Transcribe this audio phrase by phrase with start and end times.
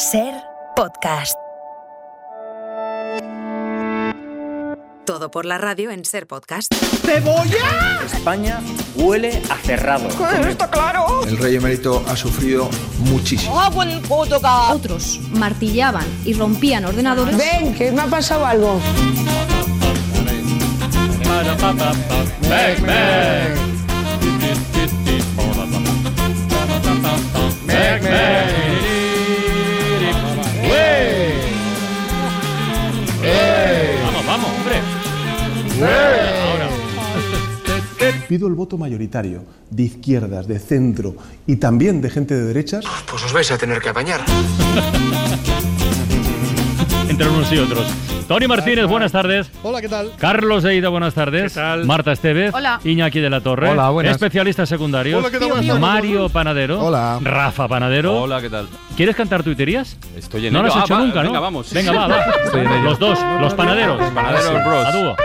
[0.00, 0.32] Ser
[0.76, 1.34] podcast.
[5.04, 6.72] Todo por la radio en Ser podcast.
[7.04, 8.00] ¡Cebolla!
[8.06, 8.62] España
[8.94, 10.08] huele a cerrado.
[10.48, 11.22] ¿Está claro?
[11.26, 13.54] El rey emérito ha sufrido muchísimo.
[14.70, 17.36] Otros martillaban y rompían ordenadores.
[17.36, 18.80] Ven, que me ha pasado algo.
[21.60, 21.96] Vamos,
[38.28, 41.14] Pido el voto mayoritario de izquierdas, de centro
[41.46, 42.84] y también de gente de derechas.
[43.10, 44.20] Pues os vais a tener que apañar.
[47.08, 47.86] Entre unos y otros.
[48.28, 49.50] Tony Martínez, buenas tardes.
[49.64, 50.12] Hola, ¿qué tal?
[50.16, 51.52] Carlos Eida, buenas tardes.
[51.54, 51.84] ¿Qué tal?
[51.84, 52.54] Marta Estevez.
[52.54, 52.80] Hola.
[52.84, 53.68] Iñaki de la Torre.
[53.70, 54.12] Hola, buenas.
[54.12, 55.18] Especialistas secundarios.
[55.18, 55.80] Hola, ¿qué tal?
[55.80, 56.80] Mario Panadero.
[56.80, 57.18] Hola.
[57.20, 58.22] Rafa Panadero.
[58.22, 58.68] Hola, ¿qué tal?
[58.96, 59.96] ¿Quieres cantar tuiterías?
[60.16, 61.30] Estoy en No lo has Ah, hecho va, nunca, ¿no?
[61.30, 61.72] Venga, vamos.
[61.72, 62.20] Venga, va, va.
[62.44, 62.82] Estoy en ello.
[62.84, 64.00] Los dos, los panaderos.
[64.12, 64.86] Panaderos Bros.
[64.86, 65.16] A dúo.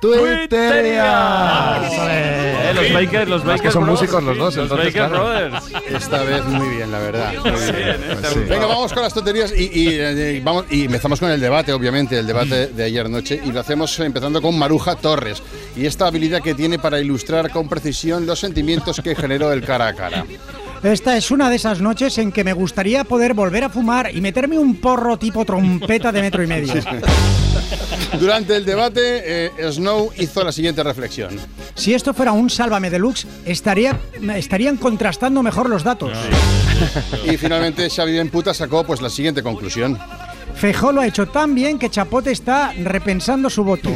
[0.00, 1.80] Twitteria.
[2.10, 4.00] Eh, los Bakers, los Bakers que son Bros.
[4.00, 5.24] músicos los dos, Los entonces, Bakers claro.
[5.24, 5.64] Brothers.
[6.02, 7.32] Esta vez muy bien, la verdad.
[7.34, 7.88] Muy bien.
[7.88, 8.16] ¿eh?
[8.20, 8.40] Pues sí.
[8.48, 12.18] Venga, vamos con las tonterías y, y, eh, vamos, y empezamos con el debate, obviamente,
[12.18, 13.40] el debate de ayer noche.
[13.44, 15.42] Y lo hacemos empezando con Maruja Torres
[15.76, 19.88] y esta habilidad que tiene para ilustrar con precisión los sentimientos que generó el cara
[19.88, 20.24] a cara.
[20.82, 24.22] Esta es una de esas noches en que me gustaría poder volver a fumar y
[24.22, 26.72] meterme un porro tipo trompeta de metro y medio.
[28.18, 31.38] Durante el debate, eh, Snow hizo la siguiente reflexión.
[31.74, 33.98] Si esto fuera un Sálvame Deluxe, estaría,
[34.34, 36.12] estarían contrastando mejor los datos.
[37.26, 39.98] Y finalmente Xavi Puta sacó pues la siguiente conclusión.
[40.60, 43.90] Fejó lo ha hecho tan bien que Chapote está repensando su voto.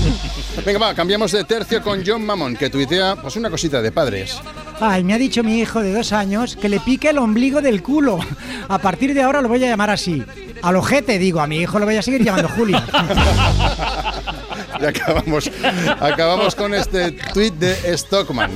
[0.66, 4.38] Venga, va, cambiamos de tercio con John Mammon, que tuitea pues una cosita de padres.
[4.78, 7.82] Ay, me ha dicho mi hijo de dos años que le pique el ombligo del
[7.82, 8.18] culo.
[8.68, 10.22] A partir de ahora lo voy a llamar así.
[10.60, 12.78] Al ojete, digo, a mi hijo lo voy a seguir llamando Julio.
[14.80, 15.48] Y acabamos,
[16.00, 18.50] acabamos con este tuit de Stockman.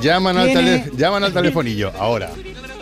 [0.00, 2.30] Llaman al, llaman al telefonillo, ahora.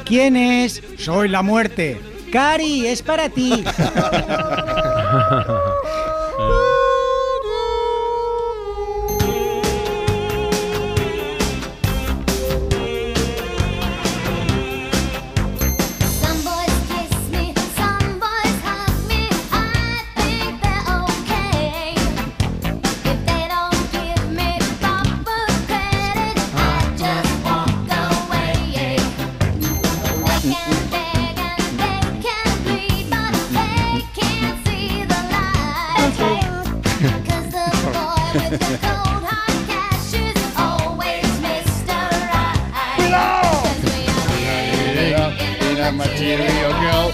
[0.04, 0.82] ¿Quién es?
[0.98, 1.98] Soy la muerte.
[2.30, 3.64] Cari, es para ti.
[46.00, 47.12] material am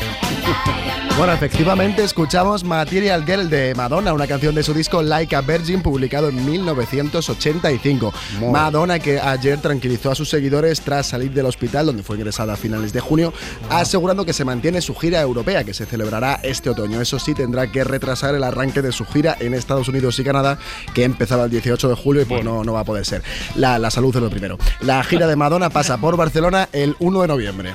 [1.17, 5.83] Bueno, efectivamente escuchamos Material Girl de Madonna, una canción de su disco Like a Virgin
[5.83, 8.15] publicado en 1985.
[8.39, 12.53] Muy Madonna que ayer tranquilizó a sus seguidores tras salir del hospital donde fue ingresada
[12.53, 13.33] a finales de junio,
[13.71, 17.01] asegurando que se mantiene su gira europea que se celebrará este otoño.
[17.01, 20.59] Eso sí, tendrá que retrasar el arranque de su gira en Estados Unidos y Canadá
[20.95, 23.25] que empezaba el 18 de julio y pues no, no va a poder ser.
[23.57, 24.59] La, la salud es lo primero.
[24.81, 27.75] La gira de Madonna pasa por Barcelona el 1 de noviembre.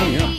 [0.00, 0.37] Oh, yeah.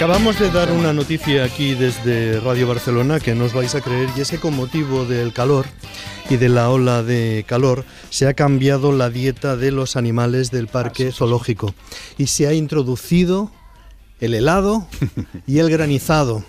[0.00, 4.08] Acabamos de dar una noticia aquí desde Radio Barcelona que no os vais a creer
[4.16, 5.66] y es que con motivo del calor
[6.30, 10.68] y de la ola de calor se ha cambiado la dieta de los animales del
[10.68, 11.74] parque zoológico
[12.16, 13.52] y se ha introducido
[14.20, 14.86] el helado
[15.46, 16.46] y el granizado.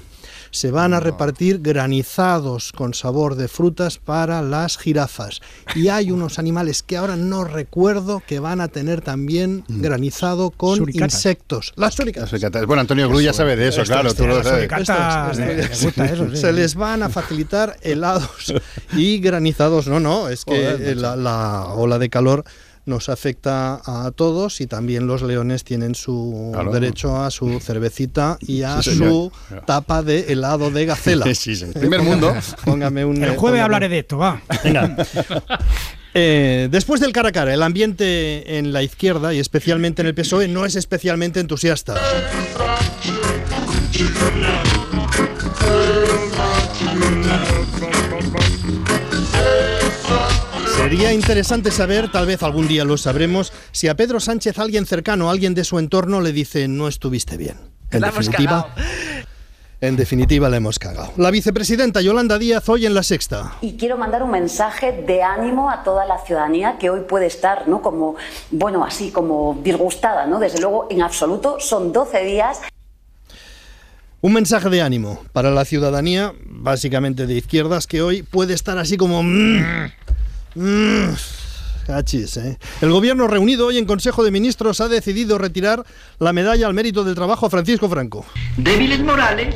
[0.51, 5.41] Se van a repartir granizados con sabor de frutas para las jirafas.
[5.75, 10.77] Y hay unos animales que ahora no recuerdo que van a tener también granizado con
[10.77, 11.13] Suricatas.
[11.13, 11.73] insectos.
[11.75, 12.31] Las suricatas.
[12.65, 14.69] Bueno, Antonio Gru ya sabe de eso, Esto, claro, esto, tú lo sabes.
[14.69, 16.37] Suricatas, esto, gusta eso, sí.
[16.37, 18.53] Se les van a facilitar helados
[18.93, 19.87] y granizados.
[19.87, 22.43] No, no, es que Joder, la, la ola de calor
[22.85, 26.71] nos afecta a todos y también los leones tienen su Claro.
[26.71, 29.31] derecho a su cervecita y a Sí, su
[29.65, 31.25] tapa de helado de gacela.
[31.35, 31.65] Sí, sí.
[31.73, 32.33] Primer mundo.
[32.65, 33.23] Póngame un.
[33.23, 34.41] El jueves hablaré de esto, va.
[34.63, 34.95] Venga.
[36.13, 40.13] Eh, después del cara a cara, el ambiente en la izquierda y especialmente en el
[40.13, 41.95] PSOE no es especialmente entusiasta.
[50.91, 55.29] Sería interesante saber, tal vez algún día lo sabremos, si a Pedro Sánchez alguien cercano,
[55.29, 57.55] alguien de su entorno le dice no estuviste bien.
[57.91, 58.67] En La definitiva,
[59.79, 61.13] en definitiva la hemos cagado.
[61.15, 63.53] La vicepresidenta Yolanda Díaz hoy en la sexta.
[63.61, 67.69] Y quiero mandar un mensaje de ánimo a toda la ciudadanía que hoy puede estar,
[67.69, 67.81] ¿no?
[67.81, 68.17] Como,
[68.49, 70.39] bueno, así como disgustada, ¿no?
[70.39, 72.59] Desde luego, en absoluto, son 12 días
[74.19, 78.97] Un mensaje de ánimo para la ciudadanía, básicamente de izquierdas, que hoy puede estar así
[78.97, 79.23] como...
[80.55, 81.13] mm,
[81.85, 82.57] cachis, ¿eh?
[82.81, 85.85] El gobierno reunido hoy en Consejo de Ministros ha decidido retirar
[86.19, 88.25] la medalla al mérito del trabajo a Francisco Franco.
[88.57, 89.55] Débiles morales.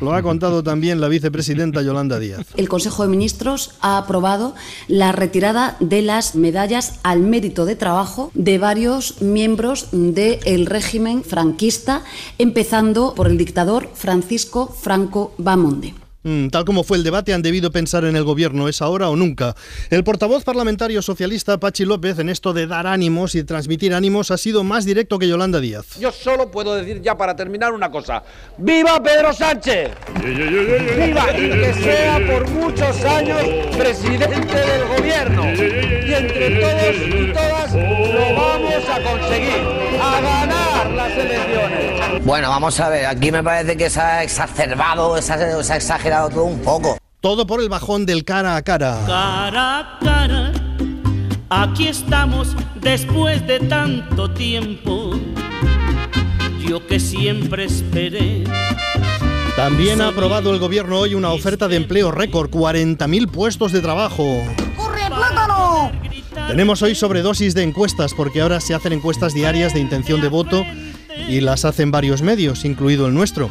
[0.00, 2.46] Lo ha contado también la vicepresidenta Yolanda Díaz.
[2.56, 4.54] El Consejo de Ministros ha aprobado
[4.88, 12.02] la retirada de las medallas al mérito de trabajo de varios miembros del régimen franquista,
[12.38, 15.94] empezando por el dictador Francisco Franco Bamonde.
[16.24, 19.16] Mm, tal como fue el debate, han debido pensar en el gobierno, es ahora o
[19.16, 19.54] nunca.
[19.90, 24.38] El portavoz parlamentario socialista Pachi López en esto de dar ánimos y transmitir ánimos ha
[24.38, 25.98] sido más directo que Yolanda Díaz.
[26.00, 28.22] Yo solo puedo decir ya para terminar una cosa.
[28.56, 29.90] ¡Viva Pedro Sánchez!
[30.22, 31.38] ¡Viva!
[31.38, 33.42] Y que sea por muchos años
[33.76, 35.44] presidente del gobierno.
[35.52, 39.60] Y entre todos y todas lo vamos a conseguir.
[40.00, 42.24] A ganar las elecciones.
[42.24, 45.76] Bueno, vamos a ver, aquí me parece que se ha exacerbado, se ha, se ha
[45.76, 46.98] exagerado todo un poco.
[47.20, 49.00] Todo por el bajón del cara a cara.
[49.06, 50.52] Cara a cara,
[51.48, 55.12] aquí estamos después de tanto tiempo.
[56.60, 58.44] Yo que siempre esperé.
[59.56, 64.42] También ha aprobado el gobierno hoy una oferta de empleo récord, 40.000 puestos de trabajo.
[64.76, 65.92] ¡Corre, plátano!
[66.48, 70.64] Tenemos hoy sobredosis de encuestas, porque ahora se hacen encuestas diarias de intención de voto
[71.28, 73.50] y las hacen varios medios, incluido el nuestro.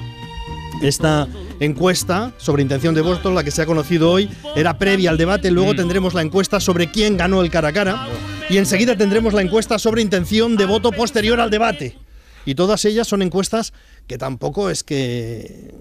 [0.82, 1.28] Esta
[1.60, 5.52] encuesta sobre intención de voto, la que se ha conocido hoy, era previa al debate.
[5.52, 8.08] Luego tendremos la encuesta sobre quién ganó el cara a cara.
[8.50, 11.98] Y enseguida tendremos la encuesta sobre intención de voto posterior al debate.
[12.46, 13.74] Y todas ellas son encuestas
[14.08, 15.74] que tampoco es que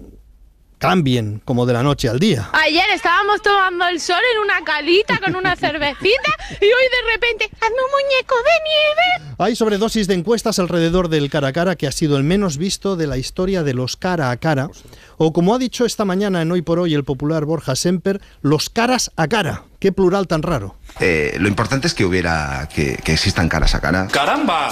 [0.83, 2.49] cambien como de la noche al día.
[2.51, 7.45] Ayer estábamos tomando el sol en una calita con una cervecita y hoy de repente
[7.45, 9.33] hazme un muñeco de nieve.
[9.37, 12.97] Hay sobredosis de encuestas alrededor del cara a cara que ha sido el menos visto
[12.97, 14.69] de la historia de los cara a cara,
[15.15, 18.69] o como ha dicho esta mañana en Hoy por Hoy el popular Borja Semper, los
[18.69, 19.63] caras a cara.
[19.79, 20.75] Qué plural tan raro.
[20.99, 24.09] Eh, lo importante es que hubiera, que, que existan caras a cara.
[24.11, 24.69] ¡Caramba!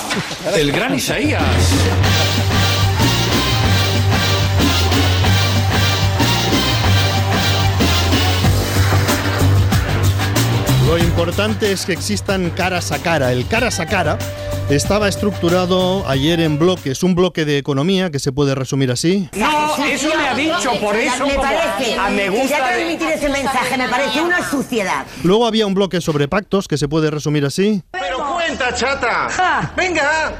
[0.58, 1.42] El gran Isaías.
[10.92, 13.32] Lo importante es que existan caras a cara.
[13.32, 14.18] El caras a cara
[14.70, 19.30] estaba estructurado ayer en bloques, un bloque de economía que se puede resumir así.
[19.32, 23.30] No, eso me ha dicho, por eso Me parece, a me gusta de- transmitir ese
[23.30, 25.06] mensaje, me parece una suciedad.
[25.24, 27.82] Luego había un bloque sobre pactos que se puede resumir así.
[27.92, 29.72] Pero cuenta, chata.
[29.78, 30.34] Venga.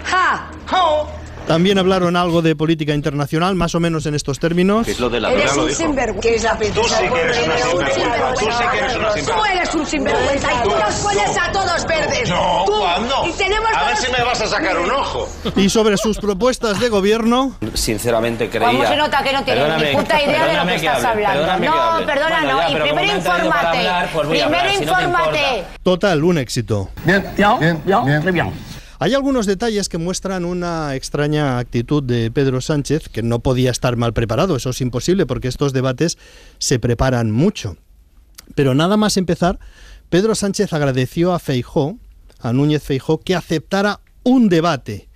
[1.48, 4.88] También hablaron algo de política internacional, más o menos en estos términos.
[4.88, 6.22] Es lo de la Eres un sinvergüenza.
[6.22, 8.34] Que es la princesa Tú sí que eres una sinvergüenza.
[8.40, 9.54] Tú sí que eres una Tú sinvergüenza.
[9.54, 12.30] eres un sinvergüenza y tú nos pones a todos verdes.
[12.30, 12.72] No, Tú.
[12.80, 13.16] ¿cuándo?
[13.28, 15.30] Y tenemos A ver todos- si me vas a sacar un ojo.
[15.58, 17.58] Y sobre sus propuestas de gobierno.
[17.74, 18.68] Sinceramente creía.
[18.70, 21.26] ¿Cómo se nota que no tienes Perdóname, ni puta idea de lo que estás hable,
[21.26, 21.66] hablando?
[22.00, 22.70] No, perdona, no.
[22.70, 23.90] y primero infórmate.
[24.14, 25.64] pues primero infórmate.
[25.84, 26.90] Total, un éxito.
[27.04, 28.54] Bien, bien, bien, bien.
[29.04, 33.98] Hay algunos detalles que muestran una extraña actitud de Pedro Sánchez, que no podía estar
[33.98, 36.20] mal preparado, eso es imposible, porque estos debates
[36.60, 37.78] se preparan mucho.
[38.54, 39.58] Pero nada más empezar,
[40.12, 41.98] Pedro Sánchez agradeció a Feijó,
[42.42, 45.10] a Núñez Feijó, que aceptara un debate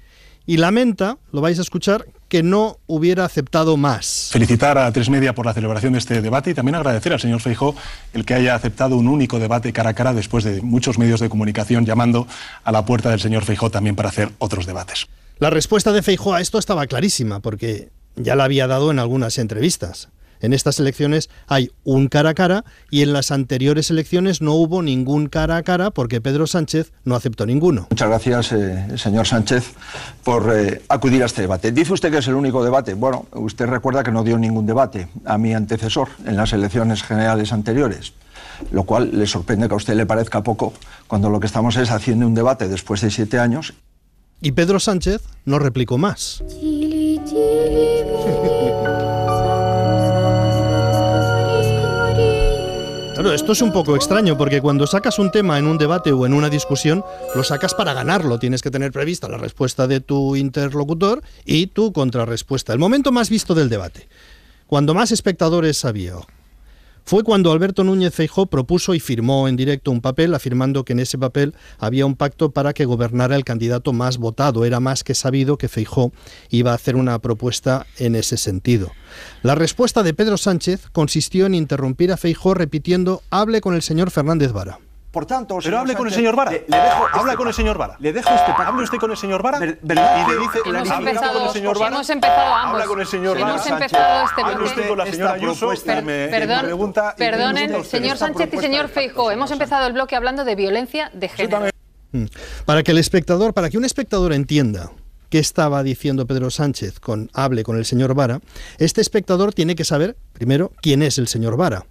[0.48, 4.28] y lamenta, lo vais a escuchar, que no hubiera aceptado más.
[4.34, 7.40] Felicitar a Tres Media por la celebración de este debate y también agradecer al señor
[7.40, 7.78] Feijó
[8.12, 11.30] el que haya aceptado un único debate cara a cara después de muchos medios de
[11.30, 12.28] comunicación llamando
[12.66, 15.08] a la puerta del señor Feijó también para hacer otros debates.
[15.40, 17.88] La respuesta de Feijó a esto estaba clarísima, porque
[18.18, 20.10] ya la había dado en algunas entrevistas.
[20.40, 24.82] En estas elecciones hay un cara a cara y en las anteriores elecciones no hubo
[24.82, 27.88] ningún cara a cara porque Pedro Sánchez no aceptó ninguno.
[27.90, 29.74] Muchas gracias, eh, señor Sánchez,
[30.24, 31.72] por eh, acudir a este debate.
[31.72, 32.94] Dice usted que es el único debate.
[32.94, 37.52] Bueno, usted recuerda que no dio ningún debate a mi antecesor en las elecciones generales
[37.54, 38.14] anteriores,
[38.72, 40.74] lo cual le sorprende que a usted le parezca poco
[41.08, 43.74] cuando lo que estamos es haciendo un debate después de siete años.
[44.42, 46.44] Y Pedro Sánchez no replicó más.
[53.26, 56.28] Claro, esto es un poco extraño porque cuando sacas un tema en un debate o
[56.28, 57.04] en una discusión,
[57.34, 58.38] lo sacas para ganarlo.
[58.38, 62.72] Tienes que tener prevista la respuesta de tu interlocutor y tu contrarrespuesta.
[62.72, 64.08] El momento más visto del debate.
[64.68, 66.18] Cuando más espectadores había.
[67.06, 71.00] Fue cuando Alberto Núñez Feijó propuso y firmó en directo un papel afirmando que en
[71.00, 74.66] ese papel había un pacto para que gobernara el candidato más votado.
[74.66, 76.12] Era más que sabido que Feijó
[76.50, 78.92] iba a hacer una propuesta en ese sentido.
[79.44, 84.10] La respuesta de Pedro Sánchez consistió en interrumpir a Feijó repitiendo hable con el señor
[84.10, 84.80] Fernández Vara.
[85.16, 86.52] Por tanto, Pero hable con el señor Vara.
[86.52, 87.96] Le, le dejo Habla este con el señor Vara.
[88.00, 88.64] Le dejo este pacto.
[88.64, 90.28] Hable usted con el señor Vara Ver- ¿verdad?
[90.28, 91.96] y le dice Hemos empezado, con el señor Vara.
[91.96, 92.74] hemos empezado ambos.
[92.74, 93.54] Habla con el señor Vara.
[93.54, 94.70] Hemos empezado este Hable bloque.
[94.72, 95.72] usted con la señora Ayuso
[96.04, 97.16] me, Perdón, pregunta.
[97.18, 101.68] perdonen, señor Sánchez y señor Feijóo, hemos empezado el bloque hablando de violencia de género.
[102.12, 102.26] Mm.
[102.66, 104.92] Para que el espectador, para que un espectador entienda
[105.30, 108.42] qué estaba diciendo Pedro Sánchez con hable con el señor Vara,
[108.80, 111.86] este espectador tiene que saber, primero, quién es el señor Vara.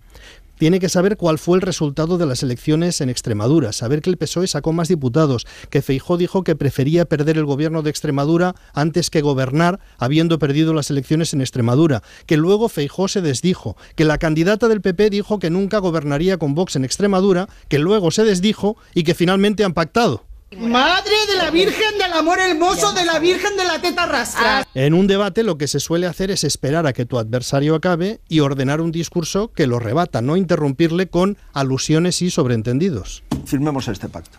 [0.59, 4.17] Tiene que saber cuál fue el resultado de las elecciones en Extremadura, saber que el
[4.17, 9.11] PSOE sacó más diputados, que Feijó dijo que prefería perder el gobierno de Extremadura antes
[9.11, 14.19] que gobernar habiendo perdido las elecciones en Extremadura, que luego Feijó se desdijo, que la
[14.19, 18.77] candidata del PP dijo que nunca gobernaría con Vox en Extremadura, que luego se desdijo
[18.95, 20.25] y que finalmente han pactado.
[20.59, 24.67] Madre de la Virgen del Amor Hermoso, de la Virgen de la Teta Rastra.
[24.75, 28.21] En un debate lo que se suele hacer es esperar a que tu adversario acabe
[28.29, 33.23] y ordenar un discurso que lo rebata, no interrumpirle con alusiones y sobreentendidos.
[33.47, 34.39] Firmemos este pacto.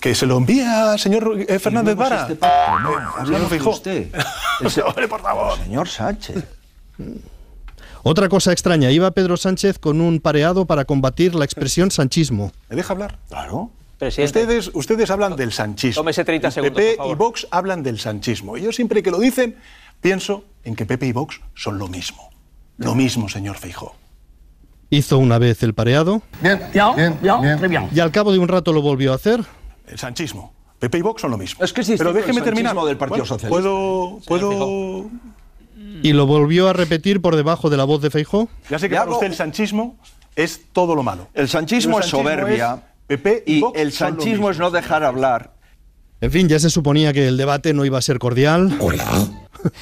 [0.00, 2.22] Que se lo envía al señor eh, Fernández Vara.
[2.22, 2.78] este pacto.
[2.80, 4.06] No, Señor hablemos de usted.
[4.60, 5.56] Ese- Hombre, por favor.
[5.58, 6.44] Señor Sánchez.
[8.02, 12.50] Otra cosa extraña, iba Pedro Sánchez con un pareado para combatir la expresión sanchismo.
[12.68, 13.18] ¿Me deja hablar?
[13.28, 13.70] Claro.
[14.08, 16.00] Ustedes, ustedes hablan del sanchismo.
[16.00, 17.12] Tómese 30 El segundos, PP por favor.
[17.12, 18.56] y Vox hablan del sanchismo.
[18.56, 19.56] Y yo siempre que lo dicen,
[20.00, 22.30] pienso en que PP y Vox son lo mismo.
[22.78, 23.94] Lo mismo, señor Feijóo.
[24.90, 27.88] Hizo una vez el pareado Bien, bien, bien.
[27.94, 29.40] y al cabo de un rato lo volvió a hacer.
[29.86, 30.52] El sanchismo.
[30.78, 31.64] PP y Vox son lo mismo.
[31.64, 32.70] Es que distinto Pero déjeme el terminar.
[32.72, 33.48] sanchismo del Partido Bueno, Socialista.
[33.48, 35.10] ¿Puedo, puedo
[36.02, 38.48] Y lo volvió a repetir por debajo de la voz de Feijó.
[38.68, 39.96] Ya sé que Le para hago- usted el sanchismo
[40.34, 41.28] es todo lo malo.
[41.34, 42.74] El sanchismo El es soberbia.
[42.74, 45.54] es PP y, Y Vox el sanchismo es no dejar hablar.
[46.20, 48.78] En fin, ya se suponía que el debate no iba a ser cordial.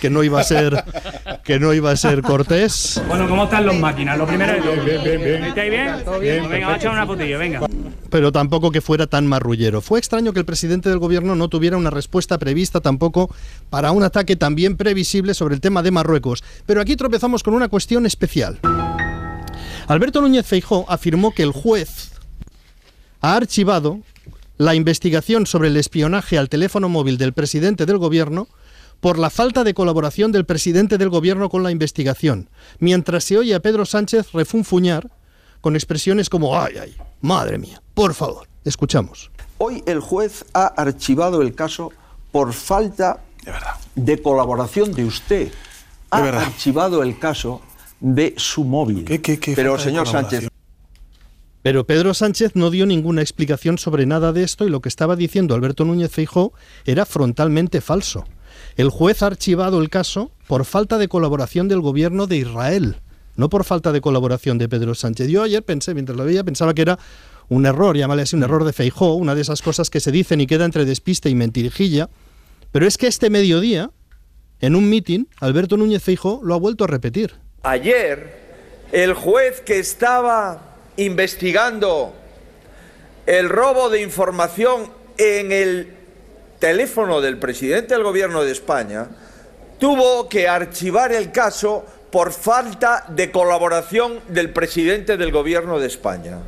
[0.01, 0.85] Que no iba a ser
[1.45, 3.01] que no iba a ser cortés.
[3.09, 4.19] Bueno, ¿cómo están los máquinas?
[4.19, 4.73] Lo primero es todo.
[4.75, 6.05] ¿Estáis bien?
[6.05, 6.49] Todo bien.
[6.49, 7.61] Venga, vamos a echar una putilla, venga.
[8.11, 9.81] pero tampoco que fuera tan marrullero.
[9.81, 13.35] Fue extraño que el presidente del gobierno no tuviera una respuesta prevista tampoco
[13.69, 16.43] para un ataque también previsible sobre el tema de Marruecos.
[16.67, 18.61] Pero aquí tropezamos con una cuestión especial.
[19.89, 22.10] Alberto Núñez Feijó afirmó que el juez
[23.21, 24.01] ha archivado
[24.57, 28.49] la investigación sobre el espionaje al teléfono móvil del presidente del gobierno
[29.01, 33.55] por la falta de colaboración del presidente del gobierno con la investigación, mientras se oye
[33.55, 35.11] a Pedro Sánchez refunfuñar
[35.63, 38.47] con expresiones como ay, ay, madre mía, por favor.
[38.65, 39.31] Escuchamos.
[39.57, 41.93] Hoy el juez ha archivado el caso
[42.31, 43.21] por falta
[43.95, 45.53] de, colaboración de usted.
[46.11, 47.63] Ha archivado el caso
[48.01, 49.05] de su móvil.
[49.55, 50.07] Pero, señor?
[50.07, 50.50] Sánchez,
[51.63, 55.15] Pero Pedro Sánchez no dio ninguna explicación sobre nada de esto y lo que estaba
[55.15, 56.55] diciendo Alberto Núñez Feijó
[56.87, 58.25] era frontalmente falso.
[58.77, 62.97] El juez ha archivado el caso por falta de colaboración del gobierno de Israel,
[63.37, 65.29] no por falta de colaboración de Pedro Sánchez.
[65.29, 66.99] Yo ayer pensé, mientras lo veía, pensaba que era
[67.51, 70.41] un error, llámale así un error de Feijó, una de esas cosas que se dicen
[70.41, 72.09] y queda entre despiste y mentirijilla.
[72.73, 73.91] Pero es que este mediodía,
[74.61, 77.35] en un mitin, Alberto Núñez Feijó lo ha vuelto a repetir.
[77.63, 78.33] Ayer,
[78.93, 80.70] el juez que estaba
[81.05, 82.15] investigando
[83.27, 85.95] el robo de información en el
[86.59, 89.09] teléfono del presidente del gobierno de España
[89.79, 96.39] tuvo que archivar el caso por falta de colaboración del presidente del gobierno de España.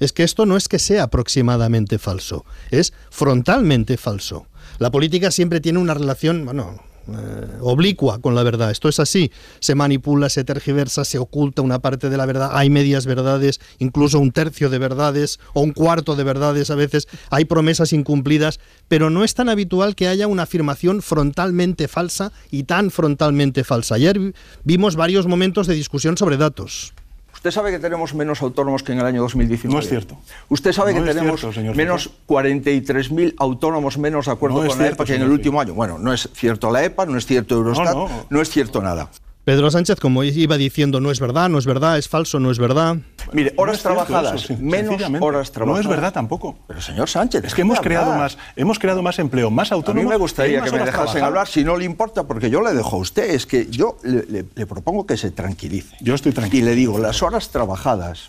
[0.00, 4.46] Es que esto no es que sea aproximadamente falso, es frontalmente falso.
[4.78, 8.70] La política siempre tiene una relación, bueno, eh, oblicua con la verdad.
[8.70, 9.30] Esto es así.
[9.60, 12.50] Se manipula, se tergiversa, se oculta una parte de la verdad.
[12.52, 17.08] Hay medias verdades, incluso un tercio de verdades o un cuarto de verdades a veces.
[17.30, 22.64] Hay promesas incumplidas, pero no es tan habitual que haya una afirmación frontalmente falsa y
[22.64, 23.94] tan frontalmente falsa.
[23.96, 24.32] Ayer vi-
[24.64, 26.92] vimos varios momentos de discusión sobre datos.
[27.38, 29.72] Usted sabe que tenemos menos autónomos que en el año 2019.
[29.72, 30.18] No es cierto.
[30.48, 34.84] Usted sabe No que tenemos cierto, menos 43.000 autónomos menos de acuerdo No con la
[34.84, 35.74] cierto, EPA que en el último año.
[35.74, 37.96] Bueno, no es cierto la EPA, no es cierto Eurostat,
[38.28, 38.40] no.
[38.40, 39.10] es cierto nada.
[39.48, 42.58] Pedro Sánchez, como iba diciendo, no es verdad, no es verdad, es falso, no es
[42.58, 42.98] verdad.
[43.32, 45.84] Mire, No horas trabajadas, eso, menos horas trabajadas.
[45.86, 46.58] No es verdad tampoco.
[46.66, 48.24] Pero señor Sánchez, Es que hemos creado hablar.
[48.24, 50.04] más, hemos creado más empleo, más A autónomos.
[50.04, 52.74] mí me gustaría más que me dejasen hablar, si no le importa, porque yo le
[52.74, 53.30] dejo a usted.
[53.30, 55.96] Es que yo le, le- le propongo que se tranquilice.
[56.02, 56.66] Yo estoy tranquilo.
[56.66, 58.28] Y le digo, las horas trabajadas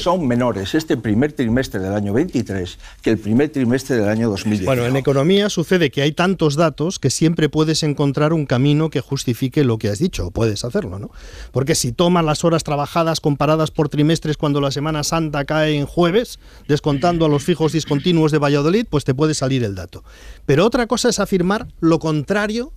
[0.00, 4.64] son menores este primer trimestre del año 23 que el primer trimestre del año 2010.
[4.64, 9.00] Bueno, en economía sucede que hay tantos datos que siempre puedes encontrar un camino que
[9.00, 11.10] justifique lo que has dicho, o puedes hacerlo, ¿no?
[11.50, 15.86] Porque si tomas las horas trabajadas comparadas por trimestres cuando la Semana Santa cae en
[15.86, 20.04] jueves, descontando a los fijos discontinuos de Valladolid, pues te puede salir el dato.
[20.44, 22.72] Pero otra cosa es afirmar lo contrario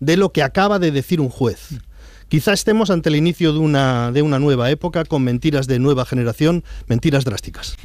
[0.00, 1.80] de lo que acaba de decir un juez.
[2.28, 6.04] Quizá estemos ante el inicio de una, de una nueva época con mentiras de nueva
[6.04, 7.76] generación, mentiras drásticas.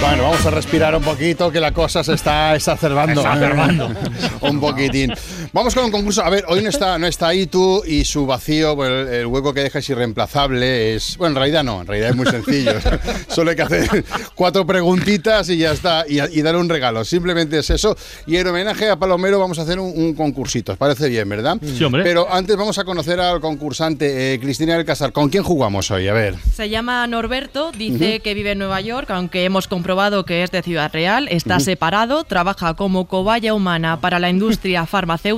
[0.00, 3.20] Bueno, vamos a respirar un poquito, que la cosa se está exacerbando.
[3.20, 3.90] Exacerbando.
[4.40, 5.12] un poquitín.
[5.52, 6.22] Vamos con un concurso.
[6.22, 9.26] A ver, hoy no está, no está ahí tú y su vacío, pues, el, el
[9.26, 10.94] hueco que deja es irreemplazable.
[10.94, 12.72] Es, bueno, en realidad no, en realidad es muy sencillo.
[13.28, 17.04] Solo hay que hacer cuatro preguntitas y ya está, y, y dar un regalo.
[17.04, 17.96] Simplemente es eso.
[18.26, 20.72] Y en homenaje a Palomero vamos a hacer un, un concursito.
[20.72, 21.56] ¿Os parece bien, verdad?
[21.62, 22.02] Sí, hombre.
[22.04, 25.12] Pero antes vamos a conocer al concursante, eh, Cristina del Casar.
[25.12, 26.08] ¿Con quién jugamos hoy?
[26.08, 26.34] A ver.
[26.54, 28.22] Se llama Norberto, dice Ujú.
[28.22, 31.64] que vive en Nueva York, aunque hemos comprobado que es de Ciudad Real, está Ujú.
[31.64, 35.37] separado, trabaja como cobaya humana para la industria farmacéutica,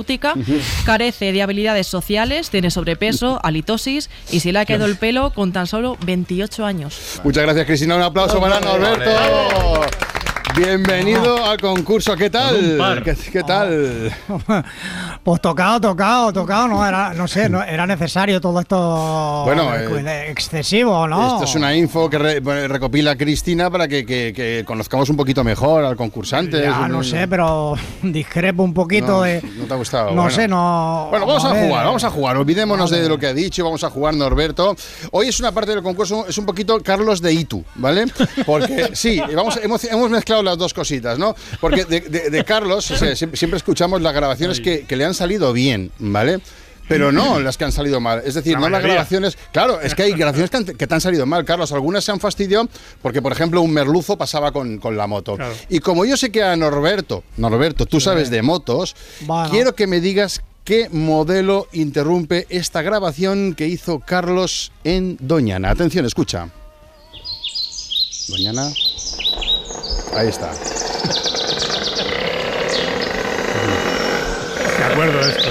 [0.85, 5.51] carece de habilidades sociales, tiene sobrepeso, halitosis y se le ha quedado el pelo con
[5.51, 7.21] tan solo 28 años.
[7.23, 7.95] Muchas gracias, Cristina.
[7.95, 10.10] Un aplauso para Norberto.
[10.55, 12.15] Bienvenido al concurso.
[12.15, 13.01] ¿Qué tal?
[13.03, 14.11] ¿Qué, qué tal?
[15.23, 20.31] Pues tocado, tocado, tocado, no era, no sé, no, era necesario todo esto Bueno, eh,
[20.31, 21.33] excesivo, ¿no?
[21.33, 25.43] Esto es una info que re- recopila Cristina para que, que- que conozcamos un poquito
[25.43, 26.59] mejor al concursante.
[26.63, 29.43] Ya, no sé, pero discrepo un poquito No, de.
[29.57, 30.07] no te ha gustado.
[30.09, 30.29] No Bueno.
[30.31, 31.07] sé, no.
[31.11, 32.37] Bueno, vamos a jugar, vamos a jugar.
[32.37, 34.75] Olvidémonos de lo que ha dicho, vamos a jugar Norberto.
[35.11, 38.05] Hoy es una parte del concurso, es un poquito Carlos de Itu, ¿vale?
[38.43, 41.35] Porque sí, vamos, hemos, hemos mezclado las dos cositas, ¿no?
[41.59, 45.05] Porque de, de- de Carlos o sea, siempre, siempre escuchamos las grabaciones que, que le
[45.05, 46.39] han salido bien, ¿vale?
[46.87, 48.21] Pero no las que han salido mal.
[48.25, 49.37] Es decir, La no las grabaciones.
[49.53, 51.71] Claro, es que hay grabaciones que, han- que te han salido mal, Carlos.
[51.71, 52.67] Algunas se han fastidiado
[53.01, 55.35] porque, por ejemplo, un merluzo pasaba con, con la moto.
[55.37, 55.53] Claro.
[55.69, 59.49] Y como yo sé que a Norberto, Norberto, tú sabes de motos, Bueno.
[59.51, 65.69] quiero que me digas qué modelo interrumpe esta grabación que hizo Carlos en Doñana.
[65.69, 66.49] Atención, escucha.
[68.27, 68.69] Doñana.
[70.15, 70.51] Ahí está.
[74.77, 75.49] De acuerdo, esto.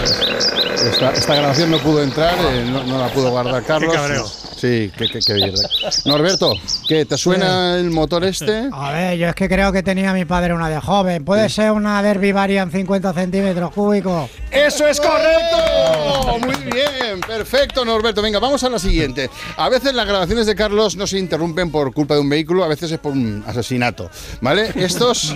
[0.91, 3.95] Esta, esta grabación no pudo entrar, eh, no, no la pudo guardar Carlos.
[3.95, 4.27] cabreo.
[4.61, 5.71] Sí, qué, qué, qué mierda.
[6.05, 6.53] Norberto,
[6.87, 7.07] ¿qué?
[7.07, 8.69] ¿Te suena el motor este?
[8.71, 11.25] A ver, yo es que creo que tenía mi padre una de joven.
[11.25, 14.29] ¿Puede ser una Derby Variant 50 centímetros cúbicos?
[14.51, 16.39] ¡Eso es correcto!
[16.41, 18.21] Muy bien, perfecto, Norberto.
[18.21, 19.31] Venga, vamos a la siguiente.
[19.57, 22.69] A veces las grabaciones de Carlos no se interrumpen por culpa de un vehículo, a
[22.69, 24.11] veces es por un asesinato.
[24.43, 24.73] ¿Vale?
[24.75, 25.35] Estos.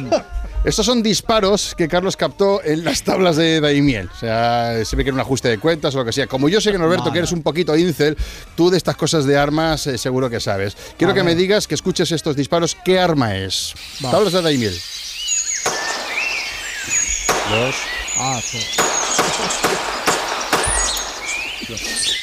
[0.64, 4.08] Estos son disparos que Carlos captó en las tablas de Daimiel.
[4.08, 6.26] O sea, se ve que era un ajuste de cuentas o lo que sea.
[6.26, 8.16] Como yo sé que Norberto, que eres un poquito incel,
[8.56, 10.74] tú de estas cosas de armas eh, seguro que sabes.
[10.96, 13.74] Quiero A que me digas, que escuches estos disparos, ¿qué arma es?
[14.02, 14.10] Va.
[14.10, 14.80] Tablas de Daimiel.
[17.50, 17.74] Dos.
[18.16, 18.58] Ah, sí.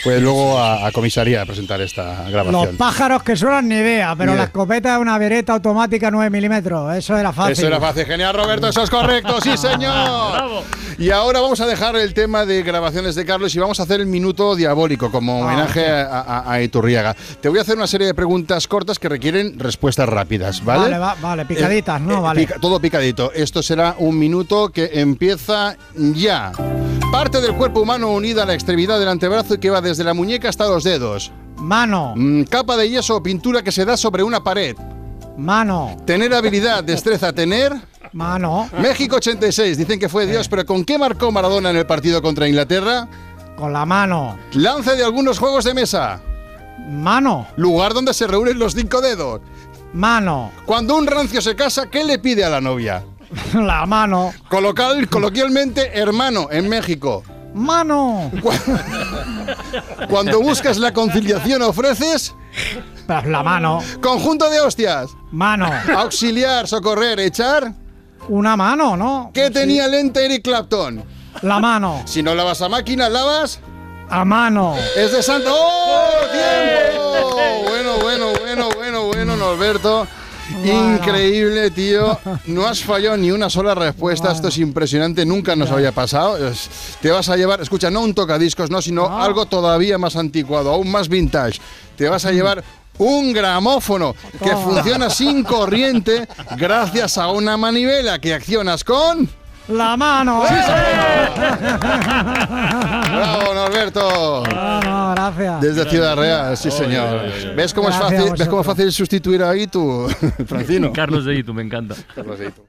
[0.04, 2.78] Fue luego a, a comisaría a presentar esta Los grabación.
[2.78, 6.96] pájaros que suenan ni idea, pero la escopeta es una vereta automática 9 milímetros.
[6.96, 7.54] Eso era fácil.
[7.54, 8.06] Eso era fácil.
[8.06, 8.68] Genial, Roberto.
[8.68, 9.40] Eso es correcto.
[9.42, 10.64] Sí, señor.
[10.98, 14.00] Y ahora vamos a dejar el tema de grabaciones de Carlos y vamos a hacer
[14.02, 17.16] el minuto diabólico como homenaje a, a- a Iturriaga.
[17.42, 20.84] Te voy a hacer una serie de preguntas cortas que requieren respuestas rápidas, ¿vale?
[20.84, 22.18] Vale, va- vale, picaditas, ¿no?
[22.18, 22.42] Eh, vale.
[22.42, 23.32] pica- todo picadito.
[23.34, 26.52] Esto será un minuto que empieza ya.
[27.12, 30.14] Parte del cuerpo humano unida a la extremidad del antebrazo y que va desde la
[30.14, 31.34] muñeca hasta los dedos.
[31.58, 32.14] Mano.
[32.16, 34.78] Mm, capa de yeso o pintura que se da sobre una pared.
[35.38, 35.98] Mano.
[36.06, 37.74] Tener habilidad, destreza, tener.
[38.14, 38.70] Mano.
[38.80, 42.48] México 86, dicen que fue Dios, pero ¿con qué marcó Maradona en el partido contra
[42.48, 43.10] Inglaterra?
[43.58, 44.38] Con la mano.
[44.54, 46.22] Lance de algunos juegos de mesa.
[46.90, 47.46] Mano.
[47.58, 49.42] Lugar donde se reúnen los cinco dedos.
[49.94, 50.52] Mano.
[50.66, 53.04] Cuando un rancio se casa, ¿qué le pide a la novia?
[53.54, 54.34] La mano.
[54.50, 57.24] Colocal, coloquialmente, hermano, en México.
[57.54, 58.32] Mano.
[60.10, 62.34] Cuando buscas la conciliación, ofreces.
[63.08, 63.82] Pues la mano.
[64.02, 65.12] Conjunto de hostias.
[65.32, 65.70] Mano.
[65.98, 67.74] Auxiliar, socorrer, echar.
[68.30, 69.32] Una mano, ¿no?
[69.34, 71.04] ¿Qué tenía lente Eric Clapton?
[71.42, 72.04] La mano.
[72.06, 73.60] Si no lavas a máquina, lavas.
[74.10, 74.76] A mano.
[74.96, 75.50] Es de Santo.
[75.54, 77.70] ¡Oh, tiempo!
[77.70, 80.08] Bueno, bueno, bueno, bueno, bueno, Norberto.
[80.64, 82.18] Increíble, tío.
[82.48, 84.32] No has fallado ni una sola respuesta.
[84.32, 85.26] Esto es impresionante.
[85.26, 86.38] Nunca nos había pasado.
[87.02, 90.92] Te vas a llevar, escucha, no un tocadiscos, no, sino algo todavía más anticuado, aún
[90.92, 91.60] más vintage.
[91.96, 92.64] Te vas a llevar
[92.98, 94.62] un gramófono que Toma.
[94.62, 99.30] funciona sin corriente gracias a una manivela que accionas con.
[99.72, 100.44] La mano.
[103.12, 104.44] ¡Bravo, Norberto!
[104.52, 105.62] No, no, gracias.
[105.62, 107.22] Desde Ciudad Real, sí señor.
[107.56, 110.08] ¿Ves cómo es Gracias a fácil, ¿ves cómo es fácil sustituir ahí tú,
[110.46, 110.92] Francino?
[110.92, 111.96] Carlos de Itu, me encanta.
[112.14, 112.66] Carlos de Itu.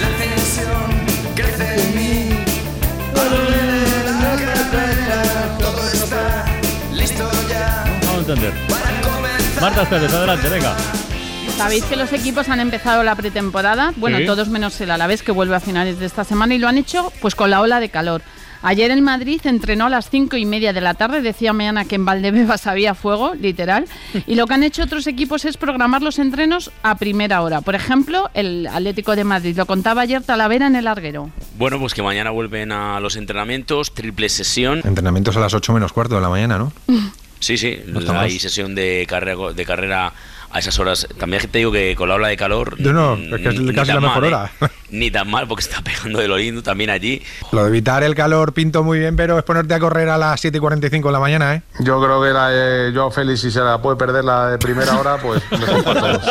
[0.00, 2.44] La tensión crece en mí.
[5.58, 6.44] Todo está
[6.92, 7.84] listo ya.
[8.06, 8.52] Vamos a entender.
[9.60, 10.74] Marta Pérez, adelante, venga.
[11.56, 14.26] Sabéis que los equipos han empezado la pretemporada, bueno, Sí.
[14.26, 17.12] todos menos el Alavés que vuelve a finales de esta semana y lo han hecho
[17.20, 18.22] pues con la ola de calor.
[18.62, 21.94] Ayer en Madrid entrenó a las cinco y media de la tarde, decía mañana que
[21.94, 23.86] en Valdebebas había fuego, literal,
[24.26, 27.60] y lo que han hecho otros equipos es programar los entrenos a primera hora.
[27.60, 31.30] Por ejemplo, el Atlético de Madrid, lo contaba ayer Talavera en el Larguero.
[31.58, 34.80] Bueno, pues que mañana vuelven a los entrenamientos, triple sesión.
[34.84, 36.72] Entrenamientos a las 8 menos cuarto de la mañana, ¿no?
[37.38, 40.12] Sí, sí, hay sesión de carrera, de carrera
[40.56, 41.06] a esas horas.
[41.18, 42.80] También te digo que con la ola de calor.
[42.80, 44.52] No, no, mm, es que es ni casi la mejor mal, hora.
[44.60, 44.66] ¿eh?
[44.90, 47.20] Ni tan mal porque está pegando de lo lindo también allí.
[47.52, 50.40] Lo de evitar el calor pinto muy bien, pero es ponerte a correr a las
[50.40, 51.62] 7 y 45 de la mañana, ¿eh?
[51.80, 54.96] Yo creo que la de Joao Félix, si se la puede perder la de primera
[54.98, 56.22] hora, pues mejor para todos.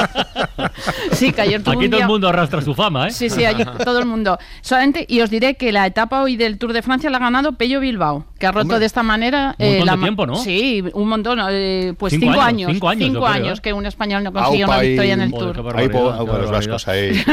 [1.11, 3.11] Sí, que ayer Aquí un todo día- el mundo arrastra su fama, ¿eh?
[3.11, 4.37] Sí, sí, ayer todo el mundo.
[4.61, 7.53] Solamente, y os diré que la etapa hoy del Tour de Francia la ha ganado
[7.53, 8.79] Pello Bilbao, que ha roto Hombre.
[8.79, 9.55] de esta manera.
[9.59, 10.35] Un montón la de ma- tiempo, ¿no?
[10.37, 11.39] Sí, un montón.
[11.49, 12.71] eh, pues Cinco cinco, años, años.
[12.73, 13.59] cinco años, yo creo, ¿eh?
[13.61, 15.73] que un español no consigue una victoria en el Tour.
[15.75, 17.23] Ahí los vascos, ahí.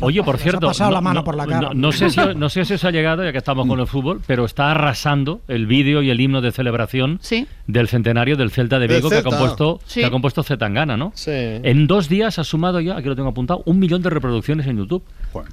[0.00, 1.60] Oye, por Se ha cierto, pasado no, la mano no- por la cara.
[1.68, 3.86] no- no sé si, no sé si os ha llegado, ya que estamos con el
[3.86, 7.18] fútbol, pero está arrasando el vídeo y el himno de celebración
[7.66, 10.00] del centenario del Celta de Vigo que ha compuesto, Sí.
[10.00, 11.12] que ha compuesto Zetangana, ¿no?
[11.14, 11.30] Sí.
[11.32, 14.76] En dos días ha sumado ya, aquí lo tengo apuntado, un millón de reproducciones en
[14.78, 15.02] YouTube,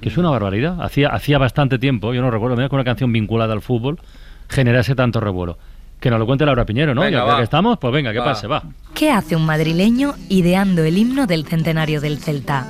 [0.00, 0.80] que es una barbaridad.
[0.82, 3.98] Hacía, hacía bastante tiempo, yo no recuerdo, mira que una canción vinculada al fútbol
[4.48, 5.58] generase tanto revuelo.
[6.00, 7.00] Que nos lo cuente Laura Piñero, ¿no?
[7.00, 8.26] Venga, ya que estamos, pues venga, que Va.
[8.26, 8.62] pase, va.
[8.94, 12.64] ¿Qué hace un madrileño ideando el himno del centenario del Celta?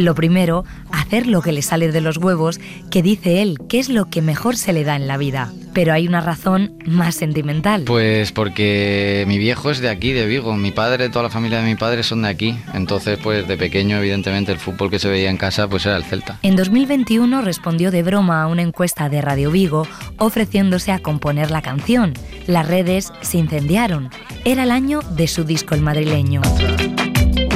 [0.00, 2.58] Lo primero, hacer lo que le sale de los huevos,
[2.90, 5.52] que dice él que es lo que mejor se le da en la vida.
[5.72, 7.84] Pero hay una razón más sentimental.
[7.84, 10.56] Pues porque mi viejo es de aquí, de Vigo.
[10.56, 12.56] Mi padre, toda la familia de mi padre son de aquí.
[12.74, 16.04] Entonces, pues de pequeño, evidentemente, el fútbol que se veía en casa, pues era el
[16.04, 16.38] Celta.
[16.42, 19.86] En 2021 respondió de broma a una encuesta de Radio Vigo
[20.16, 22.14] ofreciéndose a componer la canción.
[22.46, 24.10] Las redes se incendiaron.
[24.44, 26.40] Era el año de su disco El Madrileño.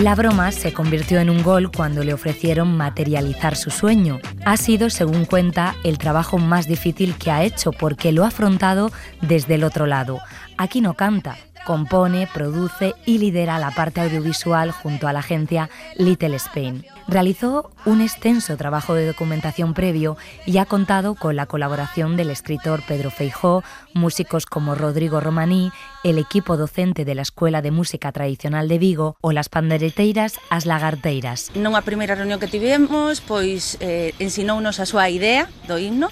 [0.04, 4.20] La broma se convirtió en un gol cuando le ofrecieron materializar su sueño.
[4.44, 8.92] Ha sido, según cuenta, el trabajo más difícil que ha hecho porque lo ha afrontado
[9.22, 10.20] desde el otro lado.
[10.58, 16.36] Aquí no canta, compone, produce y lidera la parte audiovisual junto a la agencia Little
[16.36, 16.84] Spain.
[17.08, 22.82] Realizó un extenso trabajo de documentación previo y ha contado con la colaboración del escritor
[22.86, 25.70] Pedro Feijó, músicos como Rodrigo Romaní,
[26.02, 30.66] el equipo docente de la Escuela de Música Tradicional de Vigo o las pandereteiras As
[30.66, 31.50] Lagarteiras.
[31.54, 36.08] Nunha primeira reunión que tivemos, pois eh, ensinounos a súa idea do himno.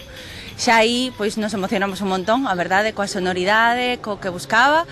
[0.56, 4.84] Xa aí pois nos emocionamos un montón, a verdade, coa sonoridade, co que buscaba.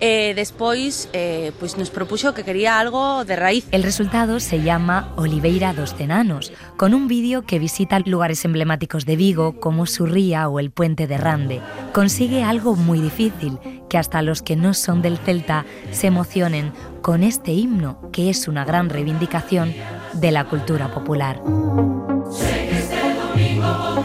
[0.00, 3.66] E despois eh, pois nos propuxo que quería algo de raíz.
[3.70, 9.16] El resultado se llama Oliveira dos Cenanos, con un vídeo que visita lugares emblemáticos de
[9.16, 11.60] Vigo como Surría o el Puente de Rande.
[11.92, 17.22] Consigue algo muy difícil, que hasta los que no son del Celta se emocionen con
[17.22, 19.72] este himno, que es una gran reivindicación
[20.12, 21.40] de la cultura popular.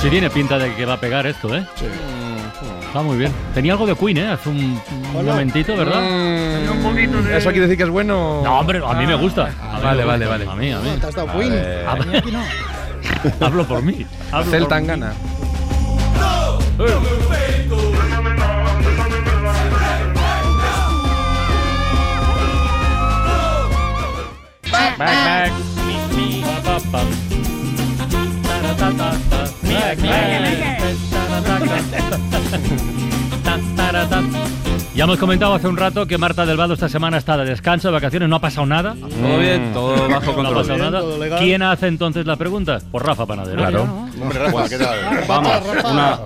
[0.06, 1.66] sí tiene pinta de que va a pegar esto, ¿eh?
[2.86, 3.32] Está muy bien.
[3.54, 4.28] Tenía algo de Queen, ¿eh?
[4.28, 4.80] Hace un, un
[5.16, 5.32] Hola.
[5.32, 6.00] momentito, ¿verdad?
[6.00, 8.40] Mm, ¿Eso quiere decir que es bueno?
[8.44, 9.46] No, hombre, a mí me gusta.
[9.46, 10.44] A mí Vale, me vale, gusta.
[10.46, 10.50] vale.
[10.50, 10.98] A mí, a mí.
[11.00, 11.52] ¿Te has dado Queen?
[11.86, 12.42] A mí aquí no.
[13.46, 14.06] Hablo por mí.
[14.32, 14.88] Hablo Celta por en mí.
[14.88, 15.12] gana.
[24.70, 25.52] Back, back.
[28.88, 29.35] Back,
[29.86, 29.98] back.
[29.98, 31.58] Ta, ta, ta,
[32.10, 32.18] ta.
[33.76, 34.22] Ta, ta, ta.
[34.94, 37.88] Y hemos comentado hace un rato que Marta del Vado esta semana está de descanso,
[37.88, 38.94] de vacaciones, no ha pasado nada.
[38.98, 40.54] Todo bien, todo bajo No ha control.
[40.66, 41.38] pasado nada.
[41.38, 42.78] ¿Quién hace entonces la pregunta?
[42.90, 43.58] Pues Rafa Panadero.
[43.58, 44.05] Claro.
[44.20, 44.98] Hombre, Rafa, ¿qué tal?
[45.28, 46.20] Vamos, Rafa, una-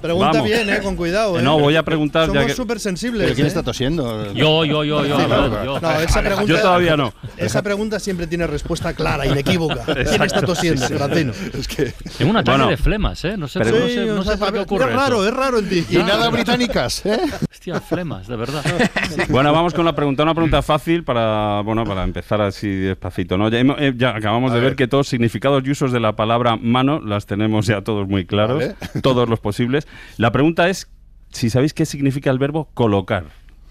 [0.00, 0.44] Pregunta vamos.
[0.46, 1.36] bien, eh, con cuidado.
[1.36, 1.42] Eh, eh.
[1.42, 3.22] No, voy a preguntar ya Somos que- súper sensibles.
[3.22, 3.48] ¿Pero quién eh.
[3.48, 4.32] está tosiendo?
[4.32, 5.16] Yo, yo, yo, yo.
[5.18, 5.80] Sí, yo, yo.
[5.80, 7.12] No, esa pregunta, Yo todavía no.
[7.36, 9.84] Esa pregunta siempre tiene respuesta clara, inequívoca.
[9.84, 10.98] ¿Quién está Exacto, tosiendo, sí, sí.
[10.98, 11.32] Francino?
[11.58, 11.94] Es que...
[12.18, 12.70] Tengo un ataque Bueno.
[12.70, 13.36] de flemas, ¿eh?
[13.36, 15.16] No sé, Pero- no sé, Sí, no o sé sea, por qué es ocurre raro,
[15.16, 15.28] eso.
[15.28, 15.84] es raro en ti.
[15.90, 17.18] Y nada británicas, ¿eh?
[17.50, 18.62] Hostia, flemas, de verdad.
[19.28, 20.22] Bueno, vamos con la pregunta.
[20.22, 23.36] Una pregunta fácil para, bueno, para empezar así despacito.
[23.36, 23.48] ¿no?
[23.48, 24.76] Ya, hemos- eh, ya acabamos de ver.
[24.76, 28.58] que todos significados y usos de la palabra mano las tenemos ya todos muy claros,
[28.58, 28.74] Vale.
[29.02, 29.86] todos los posibles.
[30.16, 30.88] La pregunta es
[31.30, 33.24] si sabéis qué significa el verbo colocar.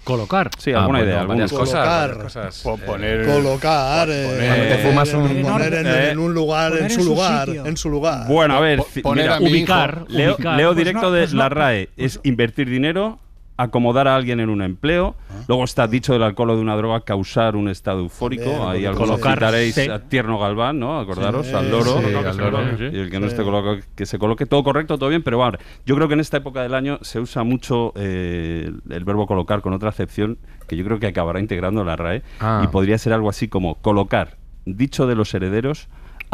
[0.03, 0.51] Colocar.
[0.59, 1.47] Sí, Ah, alguna bueno, idea.
[1.47, 2.17] cosas, Colocar.
[2.21, 2.61] cosas.
[2.63, 3.25] Po- poner...
[3.25, 4.07] Colocar.
[4.11, 6.95] eh, Cuando te fumas un- poner, poner en, Eh, en un lugar, poner en en
[6.97, 7.45] su su lugar.
[7.47, 7.65] sitio.
[7.65, 8.27] En su lugar.
[8.27, 9.55] Bueno, a ver, poner mira, a mi hijo.
[9.55, 10.57] Ubicar, Leo, ubicar.
[10.57, 11.89] leo Pues directo no, de pues no, la RAE.
[11.97, 13.17] Es invertir dinero,
[13.57, 15.15] acomodar a alguien en un empleo.
[15.47, 18.43] Luego está dicho del alcohol o de una droga causar un estado eufórico.
[18.45, 19.89] Bien, Ahí algunos citaréis sí.
[19.89, 20.99] a Tierno Galván, ¿no?
[20.99, 21.99] Acordaros, Sí, al loro.
[21.99, 22.59] sí, al loro.
[22.79, 24.45] Y el que no esté colocado, que se coloque.
[24.45, 27.19] Todo correcto, todo bien, pero bueno, yo creo que en esta época del año se
[27.19, 30.37] usa mucho eh, el verbo colocar con otra acepción
[30.67, 32.23] que yo creo que acabará integrando la RAE.
[32.39, 32.61] Ah.
[32.63, 35.87] Y podría ser algo así como colocar, dicho de los herederos,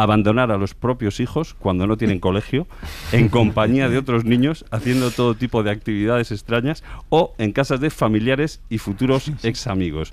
[0.03, 2.67] abandonar a los propios hijos cuando no tienen colegio,
[3.11, 7.89] en compañía de otros niños, haciendo todo tipo de actividades extrañas o en casas de
[7.89, 10.09] familiares y futuros ex amigos.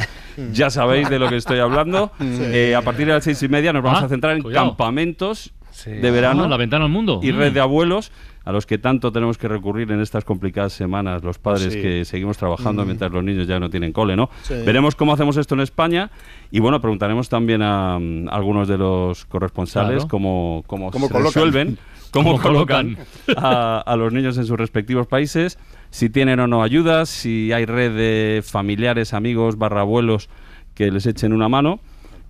[0.53, 2.13] Ya sabéis de lo que estoy hablando.
[2.21, 5.53] Eh, a partir de las seis y media nos vamos Ah, a centrar en campamentos
[5.79, 5.91] Sí.
[5.93, 7.21] de verano Ah, la ventana al mundo.
[7.23, 7.37] y Mm.
[7.37, 8.11] red de abuelos
[8.45, 11.81] a los que tanto tenemos que recurrir en estas complicadas semanas los padres Sí.
[11.83, 14.29] que seguimos trabajando mientras los niños ya no tienen cole, ¿no?
[14.43, 14.55] Sí.
[14.67, 16.11] Veremos cómo hacemos esto en España
[16.51, 20.09] y bueno, preguntaremos también a, mm, algunos de los corresponsales Claro.
[20.09, 21.33] cómo, cómo, Cómo se colocan.
[21.33, 21.79] resuelven,
[22.11, 22.97] cómo, colocan.
[23.37, 25.59] a, a los niños en sus respectivos países,
[25.91, 30.29] si tienen o no ayudas, si hay red de familiares, amigos, barra abuelos
[30.75, 31.81] que les echen una mano.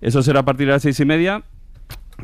[0.01, 1.43] Eso será a partir de las seis y media.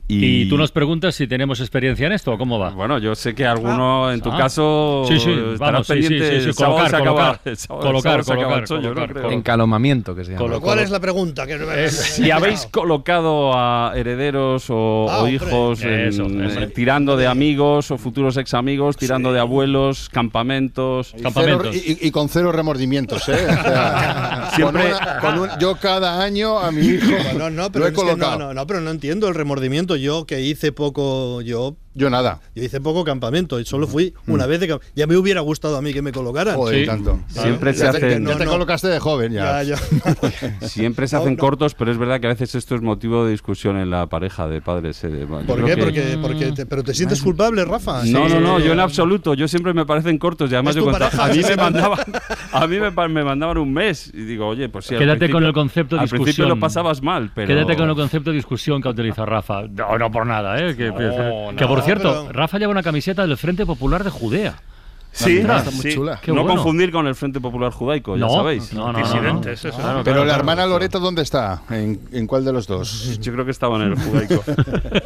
[0.08, 2.70] Y tú nos preguntas si tenemos experiencia en esto o cómo va.
[2.72, 4.38] Bueno, yo sé que alguno en tu Ah.
[4.38, 6.20] caso Sí, sí, estará vamos, sí, pendiente.
[6.30, 9.34] sí, sí, sí, el sábado colocar, colocar, colocar, colocar, colocar.
[9.34, 10.44] Encalomamiento, que se llama.
[10.46, 11.46] Colo- ¿Cuál es la pregunta?
[11.48, 15.34] Que no me- Si habéis colocado a herederos o, Ah, o hombre.
[15.36, 16.64] hijos en- Eso, hombre.
[16.64, 21.10] eh, tirando de amigos o futuros ex amigos, tirando de abuelos, campamentos.
[21.10, 21.76] Y, cero- Campamentos.
[21.76, 23.34] y- y con cero remordimientos, ¿eh?
[23.34, 27.70] O sea, Siempre- con una- con un- yo cada año a mi hijo No, no,
[27.74, 28.38] lo he colocado.
[28.40, 29.85] no, no, pero no entiendo el remordimiento.
[29.94, 32.42] Yo que hice poco, yo, Yo nada.
[32.54, 35.78] yo hice poco campamento y solo fui una vez de camp- Ya me hubiera gustado
[35.78, 36.56] a mí que me colocaran.
[36.56, 36.86] Joder, Sí.
[36.86, 37.20] tanto.
[37.28, 38.52] Siempre se ya te, hacen- ya te No, no.
[38.52, 39.64] colocaste de joven ya.
[39.64, 39.78] Ya, ya.
[40.68, 41.40] Siempre se No, hacen no.
[41.40, 44.48] cortos, pero es verdad que a veces esto es motivo de discusión en la pareja
[44.48, 45.04] de padres.
[45.04, 45.76] eh, ¿Por qué?
[45.76, 48.00] que- Porque, porque te- pero te sientes culpable, Rafa.
[48.06, 49.34] No, Sí, no, no, yo en absoluto.
[49.34, 52.00] Yo siempre me parecen cortos y además yo contaba- a mí me mandaban,
[52.52, 54.96] a mí me, me mandaban un mes y digo, oye, pues sí.
[54.96, 56.50] Quédate con el concepto de Al principio discusión.
[56.50, 59.64] lo pasabas mal, pero Quédate con el concepto de discusión que utiliza Rafa.
[59.70, 60.76] No, no por nada, ¿eh?
[60.76, 61.12] Que, que
[61.62, 64.56] no, por cierto, pero- Rafa lleva una camiseta del Frente Popular de Judea.
[65.18, 65.96] Sí, Ostras, sí.
[66.22, 66.56] Qué no bueno.
[66.56, 68.74] confundir con el Frente Popular Judaico, ya No, sabéis.
[68.74, 69.06] no, no, no, no.
[69.06, 69.78] Disidentes, eso.
[69.78, 70.40] Claro, Pero claro, la claro.
[70.40, 71.64] hermana Loreto, ¿dónde está?
[71.70, 73.18] ¿En, en cuál de los dos?
[73.22, 74.44] Yo creo que estaba en el judaico.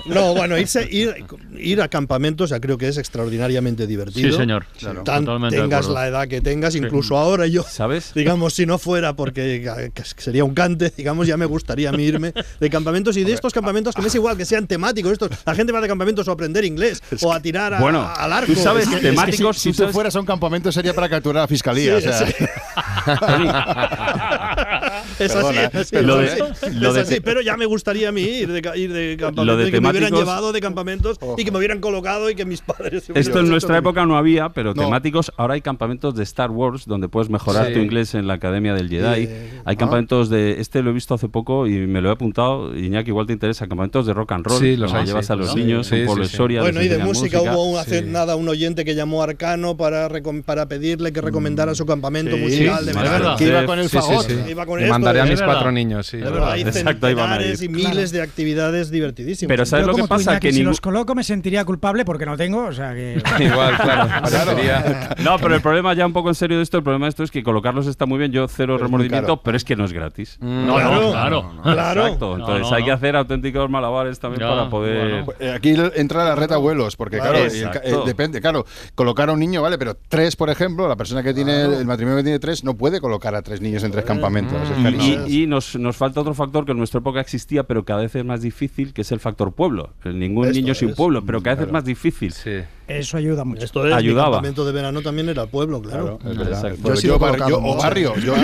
[0.07, 1.13] No, bueno, irse, ir,
[1.57, 4.31] ir a campamentos ya creo que es extraordinariamente divertido.
[4.31, 4.65] Sí, señor.
[5.03, 8.13] Tan- tengas la edad que tengas, incluso ahora yo, ¿Sabes?
[8.15, 9.61] digamos, si no fuera porque
[9.93, 13.33] que sería un cante, digamos, ya me gustaría a mí irme de campamentos y de
[13.33, 15.11] estos campamentos que me es igual que sean temáticos.
[15.11, 18.07] Estos, la gente va de campamentos o a aprender inglés o a tirar a- Bueno,
[18.17, 18.51] al arco.
[18.53, 20.93] tú sabes Es que- que temáticos, si tú tú sabes- fueras a un campamento sería
[20.93, 21.99] para capturar a la fiscalía.
[21.99, 22.25] Sí, o sea.
[22.25, 22.33] sí.
[25.19, 27.41] Es así, Perdona, es así, lo es de- así, lo es de así, te- pero
[27.41, 29.89] ya me gustaría a mí ir de, ir de campamentos Lo de y que me
[29.89, 33.27] hubieran llevado de campamentos y que me hubieran colocado y que mis padres se hubieran
[33.27, 34.83] Esto en nuestra época no había, pero No.
[34.83, 35.31] temáticos.
[35.37, 37.73] Ahora hay campamentos de Star Wars donde puedes mejorar Sí.
[37.73, 39.23] tu inglés en la Academia del Jedi.
[39.23, 39.77] Eh, hay ah.
[39.77, 40.59] campamentos de.
[40.59, 42.75] Este lo he visto hace poco y me lo he apuntado.
[42.75, 43.67] Iñaki, igual te interesa.
[43.67, 44.59] Campamentos de rock and roll.
[44.59, 45.33] Sí, los hay, llevas sí.
[45.33, 46.37] a los niños, sí, un pueblo sí, de sí.
[46.37, 46.61] Soria.
[46.61, 48.05] Bueno, y de música, hubo un- hace sí.
[48.07, 50.09] nada un oyente que llamó a Arcano para,
[50.45, 53.17] para pedirle que recomendara su campamento Sí, musical de sí, verano.
[53.19, 53.37] verdad.
[53.37, 54.27] Que iba con el fagot.
[54.27, 54.35] sí.
[54.49, 56.17] Iba con Y esto, mandaré a mis cuatro niños, sí.
[56.17, 59.49] Verdad, hay Exacto, ahí van a centenares y miles de actividades divertidísimas.
[59.49, 60.31] Pero ¿sabes Yo lo que pasa?
[60.31, 63.21] Iñaki, Que si ningún- los coloco me sentiría culpable porque no tengo, o sea que...
[63.39, 64.07] Igual, claro.
[64.21, 67.09] parecería- No, pero el problema ya un poco en serio de esto, el problema de
[67.09, 69.85] esto es que colocarlos está muy bien, yo cero Pero remordimiento, pero es que no
[69.85, 70.37] es gratis.
[70.41, 71.51] No, no, Claro.
[71.63, 72.01] claro.
[72.05, 75.23] Exacto, entonces No, no, hay que hacer auténticos malabares también Ya, para poder...
[75.25, 75.33] bueno.
[75.39, 77.39] Eh, Aquí entra la red abuelos, porque Claro.
[77.39, 77.79] Exacto.
[77.83, 81.33] eh, depende, claro, colocar a un niño, vale, pero tres, por ejemplo, la persona que
[81.33, 84.57] tiene el matrimonio que tiene tres no puede colocar a tres niños en tres campamentos.
[84.69, 88.01] es Y, y nos, nos falta otro factor que en nuestra época existía, pero cada
[88.01, 89.91] vez es más difícil, que es el factor pueblo.
[90.05, 92.31] Ningún Esto niño sin pueblo, pero cada vez es más difícil.
[92.31, 92.61] Sí.
[92.89, 93.63] Eso ayuda mucho.
[93.65, 94.29] Esto es, Ayudaba.
[94.29, 96.19] Mi campamento de verano también era el pueblo, claro.
[96.25, 96.77] Exacto.
[96.81, 98.35] Pero he yo, sido yo- o barrio, yo,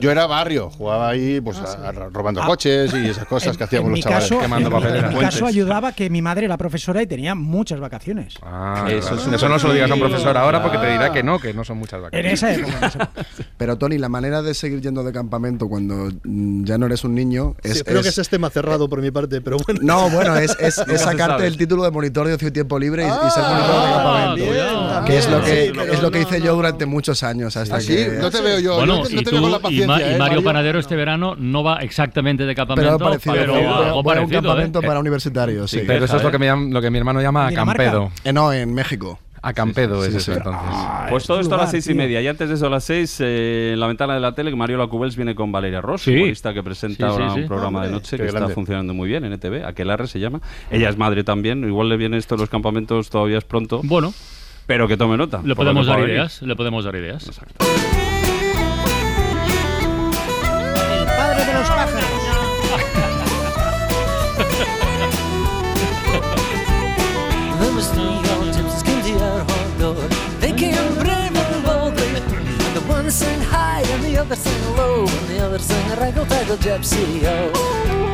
[0.00, 2.46] yo era barrio, jugaba ahí pues a- a- robando Ah.
[2.46, 4.28] coches y esas cosas que hacíamos en los chavales.
[4.28, 5.10] caso, quemando en mi- papeleras.
[5.12, 8.34] En mi caso ayudaba que mi madre era profesora y tenía muchas vacaciones.
[8.42, 9.16] Ah, Eso claro.
[9.20, 11.22] es un Eso no se lo digas a un profesor ahora porque te dirá que
[11.22, 12.42] no, que no son muchas En vacaciones.
[12.42, 13.10] en esa época.
[13.58, 17.14] Pero Tony, la manera de seguir yendo de campamento cuando mm, ya no eres un
[17.14, 17.78] niño es...
[17.78, 19.80] Sí, creo que es- ese es tema cerrado por mi parte, pero bueno.
[19.82, 20.56] No, bueno, es,
[20.96, 24.42] sacarte el título de monitor de ocio y tiempo libre y, y ser Ah, de
[24.46, 25.06] campamento.
[25.06, 27.56] que es lo que, sí, es lo que hice yo durante muchos años.
[27.56, 28.76] Hasta que, No te veo yo.
[28.76, 30.78] Bueno, yo te- no y, te tú, la y, paciencia, Ma- y ¿eh, Mario Panadero
[30.78, 34.86] este verano no va exactamente de Pero campamento, parecido, pero fue un parecido, campamento ¿eh?
[34.86, 35.80] para universitarios, sí.
[35.86, 37.50] Pero eso es lo que, me llam- lo que mi hermano llama.
[38.24, 39.18] Eh, no, en México.
[39.48, 40.76] Acampedo Sí, es sí, eso entonces.
[41.10, 41.96] Pues todo esto a las seis y tío.
[41.96, 42.20] media.
[42.20, 44.56] Y antes de eso, a las seis, eh, en la ventana de la tele, que
[44.56, 46.14] Mario Lacubels viene con Valeria Ross, Sí.
[46.14, 47.40] humorista que presenta Sí, sí, ahora sí.
[47.42, 49.64] un programa de noche que está funcionando muy bien en ETV.
[49.64, 50.40] Aquelarre se llama.
[50.70, 51.62] Ella es madre también.
[51.64, 53.80] Igual le viene esto de los campamentos, todavía es pronto.
[53.84, 54.12] Bueno,
[54.66, 55.40] Pero que tome nota.
[55.44, 56.14] le podemos dar venir.
[56.16, 57.28] ideas, le podemos dar ideas.
[57.28, 57.95] El
[76.46, 78.05] Michael Gypsy, Oh.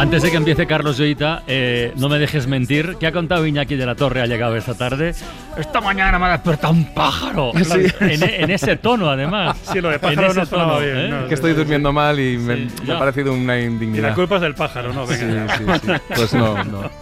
[0.00, 2.96] Antes de que empiece Carlos Joita, eh, no me dejes mentir.
[2.98, 4.22] ¿Qué ha contado Iñaki de la Torre?
[4.22, 5.14] Ha llegado esta tarde.
[5.58, 7.52] Esta mañana me ha despertado un pájaro.
[7.62, 7.86] Sí.
[8.00, 9.58] En, en ese tono, además.
[9.70, 11.08] Sí, lo de En pájaro ese no tono, bien, ¿eh?
[11.08, 12.96] no, Que estoy durmiendo mal y me, Sí, me ya.
[12.96, 14.14] ha parecido una Y la indignidad.
[14.14, 15.06] culpa es del pájaro, ¿no?
[15.06, 15.56] Sí, Venga.
[15.58, 15.92] sí, sí.
[16.14, 16.90] Pues no, no.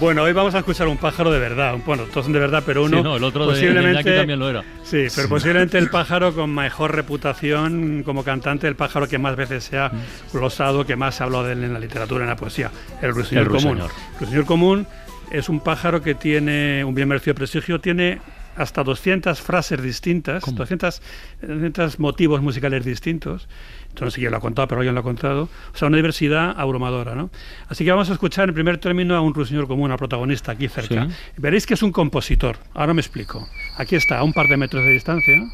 [0.00, 1.76] Bueno, hoy vamos a escuchar un pájaro de verdad.
[1.86, 4.50] Bueno, todos son de verdad, pero uno Sí, no, el otro de- Iñaki también lo
[4.50, 4.64] era.
[4.82, 9.62] Sí, pero posiblemente el pájaro con mejor reputación como cantante, el pájaro que más veces
[9.62, 9.92] se ha
[10.32, 12.70] glosado, que más se ha hablado de él en la literatura, en la poesía,
[13.02, 13.78] el ruiseñor El común.
[13.78, 13.90] ruiseñor.
[14.14, 14.86] El ruiseñor común
[15.30, 18.20] es un pájaro que tiene un bien merecido prestigio, tiene
[18.56, 21.02] hasta 200 frases distintas, 200,
[21.42, 23.48] 200 motivos musicales distintos.
[23.88, 25.48] Entonces, quién lo ha contado, pero alguien lo ha contado.
[25.72, 27.30] O sea, una diversidad abrumadora, ¿no?
[27.68, 30.68] Así que vamos a escuchar en primer término a un ruiseñor común, al protagonista aquí
[30.68, 31.06] cerca.
[31.06, 31.14] Sí.
[31.36, 32.58] Veréis que es un compositor.
[32.74, 33.48] Ahora me explico.
[33.76, 35.44] Aquí está, a un par de metros de distancia.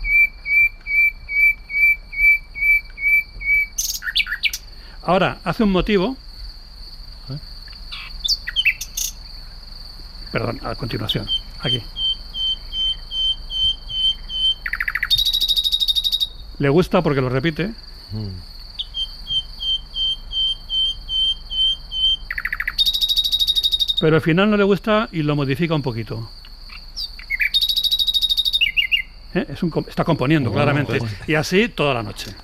[5.03, 6.17] Ahora, hace un motivo.
[10.33, 11.27] Perdón, a continuación.
[11.61, 11.83] Aquí.
[16.59, 17.73] Le gusta porque lo repite.
[24.01, 26.31] Pero al final no le gusta y lo modifica un poquito.
[29.35, 29.47] ¿Eh?
[29.49, 30.99] Es un está componiendo, claramente.
[31.27, 32.35] Y así toda la noche.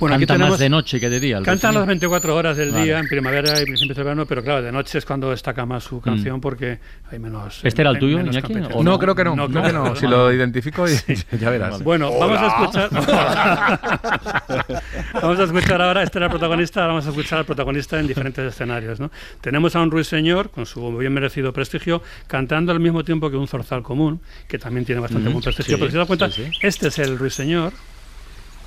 [0.00, 1.38] Bueno, aquí Canta tenemos, más de noche que de día.
[1.38, 1.86] el Cantan las ruiseñor.
[1.88, 2.84] 24 horas del Vale.
[2.84, 5.84] día, en primavera y principios de verano, pero claro, de noche es cuando destaca más
[5.84, 6.78] su canción porque
[7.12, 7.60] hay menos.
[7.62, 7.66] Mm.
[7.66, 8.74] ¿Este era el tuyo, Iñaki, competencia.
[8.76, 9.34] o No, creo que no.
[9.48, 9.94] creo que no.
[9.96, 10.86] Si lo identifico,
[11.38, 11.82] ya verás.
[11.82, 12.90] Bueno, vamos a escuchar.
[15.22, 18.06] vamos a escuchar ahora, este era el protagonista, ahora vamos a escuchar al protagonista en
[18.06, 19.00] diferentes escenarios.
[19.00, 19.10] ¿no?
[19.40, 23.46] Tenemos a un ruiseñor, con su bien merecido prestigio, cantando al mismo tiempo que un
[23.48, 25.76] zorzal común, que también tiene bastante Mm, buen prestigio.
[25.76, 26.58] sí, pero si se da cuenta, sí, sí.
[26.62, 27.72] este es el ruiseñor,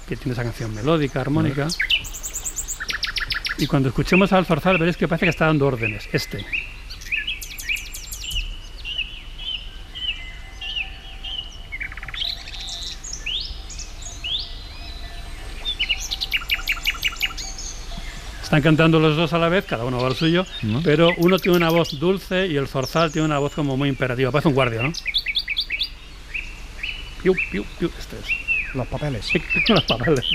[0.07, 1.67] que tiene esa canción melódica, armónica.
[3.57, 6.07] Y cuando escuchemos al zorzal, veréis que parece que está dando órdenes.
[6.11, 6.45] Este.
[18.43, 20.83] Están cantando los dos a la vez, cada uno va al suyo, ¿No?
[20.83, 24.29] pero uno tiene una voz dulce y el zorzal tiene una voz como muy imperativa.
[24.29, 24.93] Parece un guardia, ¿no?
[27.23, 27.89] Piu, piu, piu.
[27.97, 28.42] Este es.
[28.73, 29.29] Los papeles.
[29.69, 30.25] Los papeles.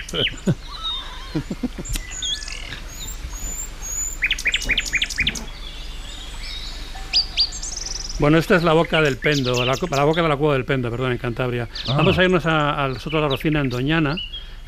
[8.18, 9.74] Bueno, esta es la boca del Pendo, la,
[10.04, 11.68] boca de la cueva del Pendo, perdón, en Cantabria.
[11.86, 11.94] Ah.
[11.98, 14.16] Vamos a irnos a- Soto de la Rocina en Doñana,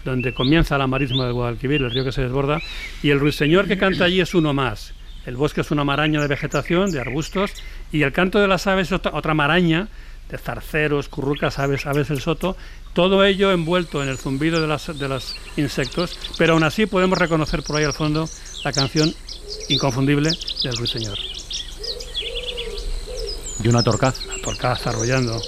[0.05, 2.61] donde comienza la marisma del Guadalquivir, el río que se desborda,
[3.03, 4.95] y el ruiseñor que canta allí es uno más.
[5.27, 7.53] El bosque es una maraña de vegetación, de arbustos,
[7.91, 9.89] y el canto de las aves es otra, otra maraña
[10.31, 12.57] de zarceros, currucas, aves, aves del soto,
[12.93, 17.19] todo ello envuelto en el zumbido de, las, de los insectos, pero aún así podemos
[17.19, 18.29] reconocer por ahí al fondo
[18.65, 19.13] la canción
[19.69, 20.31] inconfundible
[20.63, 21.19] del ruiseñor.
[23.63, 24.25] Y una torcaz.
[24.27, 25.41] La torcaz arrollando.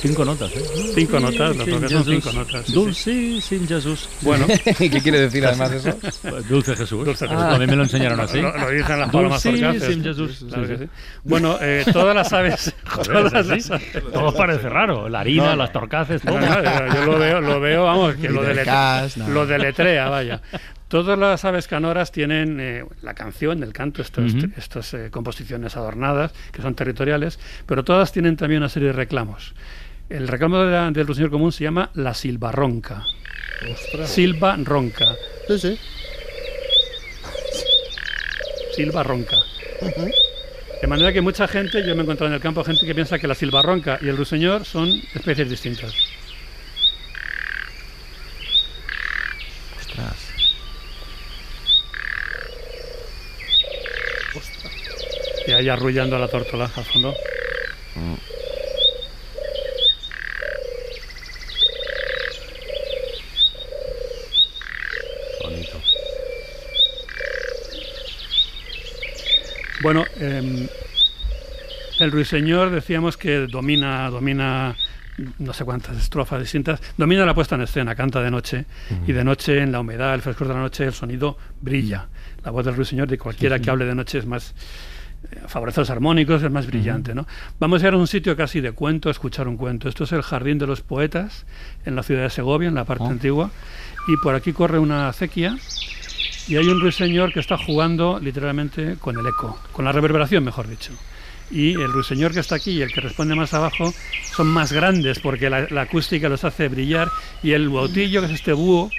[0.00, 0.62] Cinco notas, ¿eh?
[0.94, 2.06] Cinco notas, lo Sin que son Jesús.
[2.24, 2.64] cinco notas.
[2.66, 2.72] sí, sí.
[2.74, 4.08] Dulce sin Jesús.
[4.22, 4.46] Bueno.
[4.80, 5.96] ¿Y qué quiere decir además eso?
[6.22, 7.04] Pues Dulce Jesús.
[7.04, 8.40] Dulce Ah, a mí me lo enseñaron así.
[8.40, 9.88] Lo, lo dicen las palomas Dulce torcaces.
[9.94, 10.44] sin Jesús.
[10.48, 10.84] Claro Sí, sí.
[10.84, 10.90] sí.
[11.24, 12.74] Bueno, eh, todas las aves.
[12.86, 15.08] Joder, todas las aves- Todo parece raro.
[15.08, 16.38] La harina, No, las torcaces, todo.
[16.40, 19.28] No, no, yo lo veo, lo veo, vamos, que lo, Peter deletre- Cash, no.
[19.28, 20.40] lo deletrea, vaya.
[20.88, 24.50] Todas las aves canoras tienen eh, la canción, el canto, estos- Ujú.
[24.56, 29.54] estas eh, composiciones adornadas, que son territoriales, pero todas tienen también una serie de reclamos.
[30.08, 33.04] El reclamo de la- del ruiseñor común se llama la silva ronca.
[34.06, 35.16] Silva ronca.
[35.48, 35.78] Sí, sí.
[38.74, 39.36] Silva ronca.
[40.80, 43.18] De manera que mucha gente, yo me he encontrado en el campo gente que piensa
[43.18, 45.92] que la silva ronca y el ruiseñor son especies distintas.
[55.46, 57.14] Y ahí arrullando a la tórtola al fondo.
[57.94, 58.35] Bonito.
[69.82, 70.66] Bueno, em,
[72.00, 74.74] el ruiseñor decíamos que domina, domina
[75.38, 78.66] no sé cuántas estrofas distintas, domina la puesta en escena, canta de noche
[79.06, 82.08] y de noche en la humedad, el frescor de la noche, el sonido brilla.
[82.44, 84.54] La voz del ruiseñor de cualquiera que hable de noche es más
[85.30, 87.26] eh, favorece los armónicos, es más brillante, ¿no?
[87.58, 89.88] Vamos a ir a un sitio casi de cuento, a escuchar un cuento.
[89.88, 91.46] Esto es el Jardín de los Poetas
[91.84, 93.50] en la ciudad de Segovia, en la parte antigua,
[94.08, 95.56] y por aquí corre una acequia
[96.48, 100.68] y hay un ruiseñor que está jugando literalmente con el eco, con la reverberación, mejor
[100.68, 100.92] dicho.
[101.50, 103.92] Y el ruiseñor que está aquí y el que responde más abajo
[104.34, 107.10] son más grandes porque la, acústica los hace brillar.
[107.42, 108.90] Y el bautillo, que es este búho,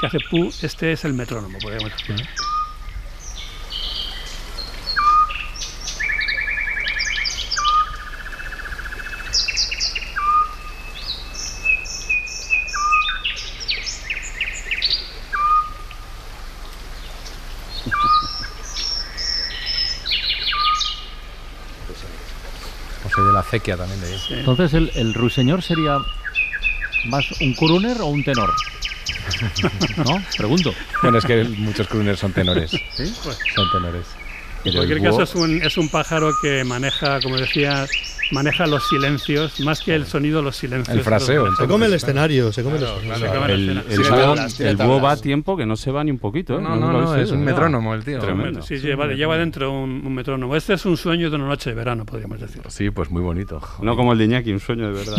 [0.00, 2.26] que hace pu, este es el metrónomo, podríamos decir.
[23.54, 24.20] Acequia también de ahí.
[24.30, 25.98] Entonces, ¿el, el ruiseñor sería
[27.06, 28.52] más un crooner o un tenor?
[29.96, 30.22] ¿No?
[30.36, 30.74] Pregunto.
[31.02, 32.70] Bueno, es que muchos crooners son tenores.
[32.70, 33.12] ¿Sí?
[33.22, 34.06] Pues- Son tenores.
[34.64, 37.86] En cualquier caso es un, es un pájaro que maneja, como decía,
[38.32, 40.96] maneja los silencios, más que el sonido, los silencios.
[40.96, 43.26] El fraseo, Los- Se come el escenario, se come Claro, el escenario.
[43.26, 43.94] se come El, el, escena.
[43.94, 46.58] Sí, búho, tablas, el búho va a tiempo que no se va ni un poquito.
[46.58, 46.62] ¿eh?
[46.62, 47.46] No, no, no, es un oído?
[47.46, 48.18] metrónomo el tío.
[48.18, 48.62] Tremendo.
[48.62, 50.56] Sí, lleva, lleva dentro un, un metrónomo.
[50.56, 52.62] Este es un sueño de una noche de verano, podríamos decir.
[52.68, 53.60] Sí, pues muy bonito.
[53.82, 55.16] No como el de Iñaki, un sueño de verdad.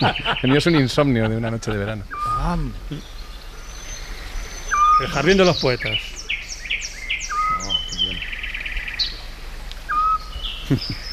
[0.00, 0.08] ¿no?
[0.42, 2.02] El mío es un insomnio de una noche de verano.
[5.00, 5.92] El jardín de los poetas.
[10.68, 10.80] Tres,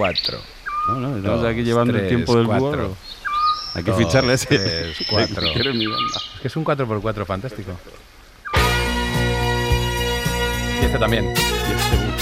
[0.00, 0.38] cuatro.
[0.88, 2.88] No, no, estamos dos, aquí llevando el tres, tiempo del cuatro.
[2.88, 2.96] búho.
[3.74, 4.46] Hay que Dos, ficharle ese.
[4.46, 5.46] tres, cuatro.
[5.46, 7.72] Es que es un 4x4 fantástico.
[10.80, 11.26] Y este también.
[11.26, 12.19] Y este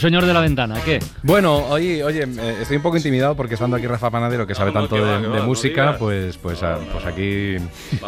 [0.00, 0.98] Ruiseñor de la ventana, ¿qué?
[1.22, 4.72] Bueno, oye, oye, eh, estoy un poco intimidado porque estando aquí Rafa Panadero, que sabe
[4.72, 7.04] No, no, tanto que de, va, que de va, no música, pues, pues, ah, pues
[7.04, 7.56] aquí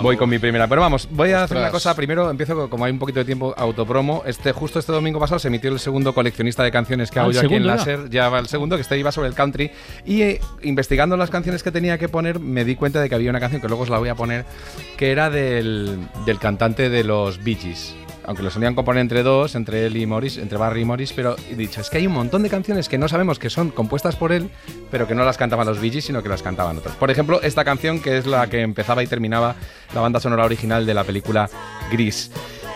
[0.00, 0.66] voy con mi primera.
[0.68, 1.94] Pero vamos, voy a hacer una cosa.
[1.94, 4.22] Primero empiezo, con- como hay un poquito de tiempo, autopromo.
[4.24, 7.30] Este, justo este domingo pasado se emitió el segundo coleccionista de canciones que Ah, hago
[7.32, 7.66] ¿el yo aquí en ya?
[7.74, 8.08] Láser.
[8.08, 9.70] Ya va el segundo, que este iba sobre el country.
[10.06, 13.28] Y eh, investigando las canciones que tenía que poner, me di cuenta de que había
[13.28, 14.46] una canción que luego os la voy a poner,
[14.96, 17.94] que era del, del cantante de los Bee Gees.
[18.24, 21.36] Aunque lo solían componer entre dos, entre él y Morris, entre Barry y Morris, pero
[21.50, 24.16] he dicho, es que hay un montón de canciones que no sabemos que son compuestas
[24.16, 24.50] por él,
[24.90, 26.94] pero que no las cantaban los Bee Gees, sino que las cantaban otros.
[26.96, 29.56] Por ejemplo, esta canción que es la que empezaba y terminaba
[29.94, 31.48] la banda sonora original de la película
[31.90, 32.30] Gris.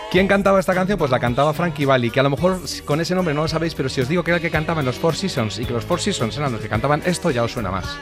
[0.09, 0.97] ¿Quién cantaba esta canción?
[0.97, 3.75] Pues la cantaba Frankie Valli, que a lo mejor con ese nombre no lo sabéis,
[3.75, 5.73] pero si os digo que era el que cantaba en los Four Seasons y que
[5.73, 7.97] los Four Seasons eran los que cantaban esto, ya os suena más.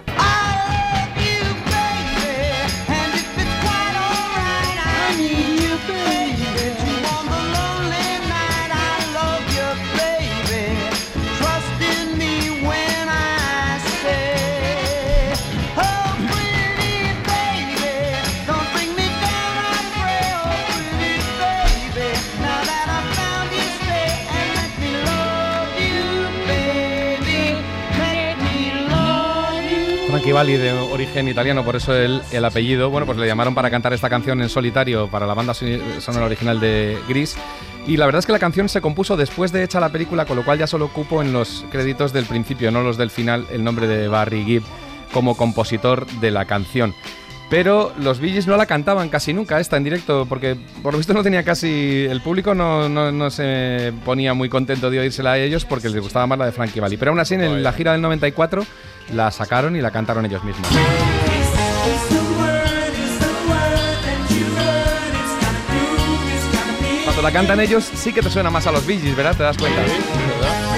[30.35, 32.89] Valli de origen italiano, por eso el, el apellido.
[32.89, 36.25] Bueno, pues le llamaron para cantar esta canción en solitario para la banda son- sonora
[36.25, 37.37] original de Gris.
[37.87, 40.35] Y la verdad es que la canción se compuso después de hecha la película, con
[40.35, 43.63] lo cual ya solo cupo en los créditos del principio, no los del final, el
[43.63, 44.63] nombre de Barry Gibb
[45.13, 46.93] como compositor de la canción.
[47.49, 51.13] Pero los Gees no la cantaban casi nunca esta en directo, porque por lo visto
[51.13, 52.05] no tenía casi.
[52.09, 56.01] El público no, no- no se ponía muy contento de oírsela a ellos porque les
[56.01, 56.97] gustaba más la de Frankie Valli.
[56.97, 58.65] Pero aún así, en la gira del 94
[59.13, 60.67] la sacaron y la cantaron ellos mismos.
[67.03, 69.35] Cuando la cantan ellos, sí que te suena más a los Gees, ¿verdad?
[69.37, 69.81] ¿Te das cuenta?
[70.41, 70.74] La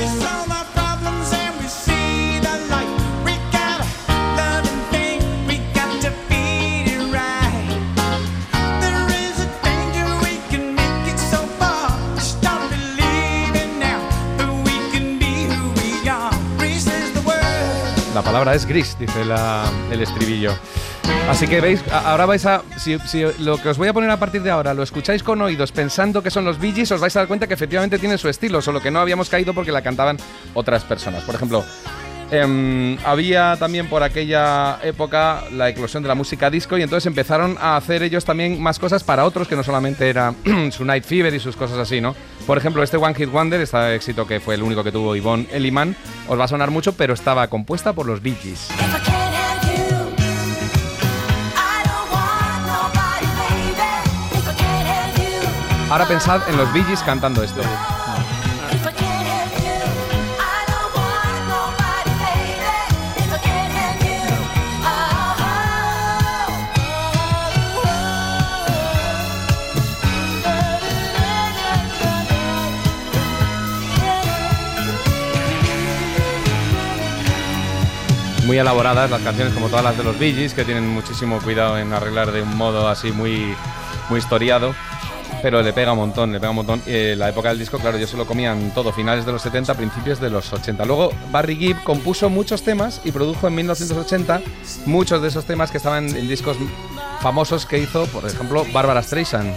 [18.27, 20.51] palabra es gris, dice el estribillo.
[21.29, 22.61] Así que veis, ahora vais a.
[22.77, 22.97] Si,
[23.39, 26.21] lo que os voy a poner a partir de ahora lo escucháis con oídos pensando
[26.21, 28.61] que son los Bee Gees, os vais a dar cuenta que efectivamente tiene su estilo,
[28.61, 30.17] solo que no habíamos caído porque la cantaban
[30.53, 31.23] otras personas.
[31.23, 31.63] Por ejemplo,
[32.31, 37.57] em, había también por aquella época la eclosión de la música disco y entonces empezaron
[37.59, 40.33] a hacer ellos también más cosas para otros que no solamente era
[40.71, 42.15] su Night Fever y sus cosas así, ¿no?
[42.45, 45.47] Por ejemplo, este One Hit Wonder, este éxito que fue el único que tuvo Yvonne
[45.51, 45.95] Elliman,
[46.27, 48.69] os va a sonar mucho, pero estaba compuesta por los Bee Gees.
[55.89, 57.61] Ahora pensad en los Bee Gees cantando esto.
[78.47, 81.91] Muy elaboradas las canciones, como todas las de los Bee que tienen muchísimo cuidado en
[81.91, 83.53] arreglar de un modo así muy,
[84.09, 84.73] muy historiado.
[85.41, 86.81] Pero le pega un montón, le pega un montón.
[86.85, 89.73] Eh, la época del disco, claro, yo se lo comían todo, finales de los 70,
[89.73, 90.85] principios de los 80.
[90.85, 94.41] Luego Barry Gibb compuso muchos temas y produjo en 1980
[94.85, 96.55] muchos de esos temas que estaban en discos
[97.19, 99.53] famosos que hizo, por ejemplo, Barbara Streisand.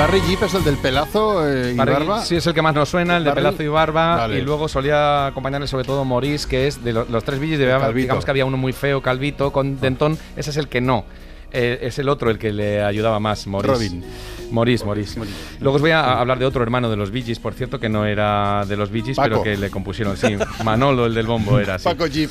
[0.00, 2.24] Barry Jeep es el del pelazo eh, y Barry barba.
[2.24, 4.28] Sí es el que más nos suena, el de Barry- pelazo y barba.
[4.32, 7.38] Y luego solía acompañarle sobre todo Maurice, que es de lo- los tres
[7.84, 8.04] Calvito.
[8.04, 10.16] digamos que había uno muy feo, calvito, con dentón.
[10.36, 11.04] Ese es el que no.
[11.52, 13.74] Eh, es el otro el que le ayudaba más, Maurice.
[13.74, 14.04] Robin.
[14.50, 15.20] Maurice, Maurice.
[15.60, 17.88] Luego os voy a hablar de otro hermano de los Bee Gees, por cierto, que
[17.88, 20.16] no era de los Bee Gees, pero que le compusieron.
[20.16, 21.84] Sí, Manolo, el del bombo, era así.
[21.84, 22.30] Paco Jeep.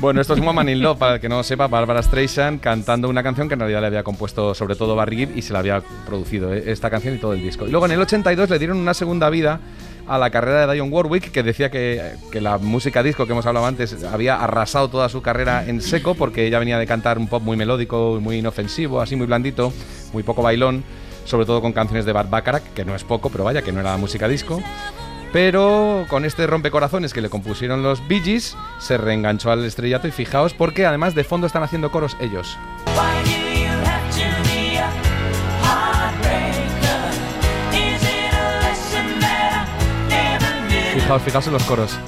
[0.00, 3.08] Bueno, esto es Woman in Love, para el que no lo sepa, Barbara Streisand cantando
[3.08, 5.60] una canción que en realidad le había compuesto sobre todo Barry Gibb y se la
[5.60, 7.66] había producido eh, esta canción y todo el disco.
[7.66, 9.60] Y luego en el 82 le dieron una segunda vida
[10.06, 13.46] a la carrera de Dionne Warwick, que decía que, que la música disco que hemos
[13.46, 17.28] hablado antes había arrasado toda su carrera en seco porque ella venía de cantar un
[17.28, 19.72] pop muy melódico, muy inofensivo, así muy blandito,
[20.12, 20.84] muy poco bailón,
[21.24, 23.80] sobre todo con canciones de Bart Bacharach, que no es poco, pero vaya, que no
[23.80, 24.62] era música disco.
[25.32, 30.10] Pero con este rompecorazones que le compusieron los Bee Gees, se reenganchó al estrellato y
[30.10, 32.58] fijaos porque además de fondo están haciendo coros ellos.
[40.92, 41.98] Fijaos, fijaos en los coros.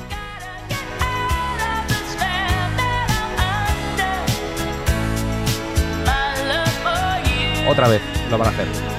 [7.67, 8.94] Otra vez lo van a hacer.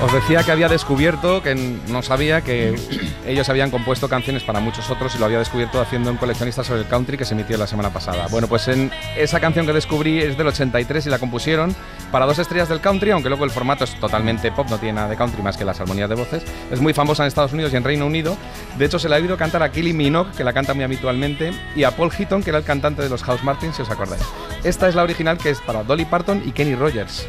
[0.00, 2.74] Nos decía que había descubierto, que no sabía, que
[3.26, 6.80] ellos habían compuesto canciones para muchos otros y lo había descubierto haciendo un coleccionista sobre
[6.80, 8.26] el country que se emitió la semana pasada.
[8.30, 11.76] Bueno, pues en esa canción que descubrí es del 83 y la compusieron
[12.10, 15.08] para dos estrellas del country, aunque luego el formato es totalmente pop, no tiene nada
[15.08, 16.44] de country más que las armonías de voces.
[16.70, 18.38] Es muy famosa en Estados Unidos y en Reino Unido.
[18.78, 21.52] De hecho, se la ha oído cantar a Kylie Minogue, que la canta muy habitualmente,
[21.76, 24.22] y a Paul Heaton, que era el cantante de los House Martins, si os acordáis.
[24.64, 27.26] Esta es la original que es para Dolly Parton y Kenny Rogers.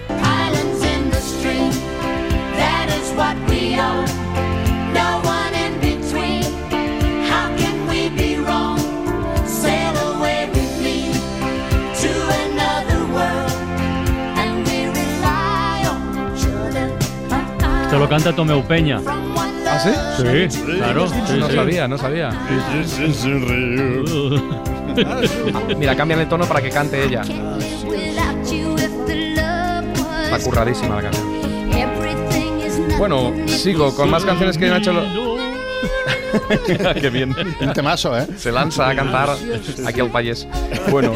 [17.91, 19.01] Esto lo canta Tomeu Peña.
[19.67, 19.89] ¿Ah, sí?
[20.49, 21.09] Sí, claro.
[21.09, 21.55] sí, no sí.
[21.55, 22.29] sabía, no sabía.
[25.77, 27.23] Mira, cambian el tono para que cante ella.
[30.23, 31.27] Está curradísima la canción.
[32.97, 35.30] Bueno, sigo con más canciones que han hecho los...
[37.01, 37.35] Qué bien.
[37.59, 38.27] Un temazo, ¿eh?
[38.37, 39.29] Se lanza a cantar
[39.85, 40.47] aquí al país.
[40.89, 41.13] Bueno,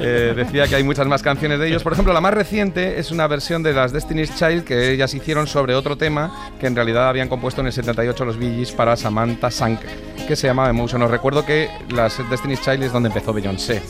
[0.00, 1.82] eh, decía que hay muchas más canciones de ellos.
[1.82, 5.46] Por ejemplo, la más reciente es una versión de las Destiny's Child que ellas hicieron
[5.46, 8.96] sobre otro tema que en realidad habían compuesto en el 78 los Bee Gees para
[8.96, 9.80] Samantha Sank,
[10.26, 11.02] que se llamaba Emotion.
[11.02, 13.82] Os recuerdo que las Destiny's Child es donde empezó Beyoncé.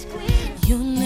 [0.66, 0.98] You'll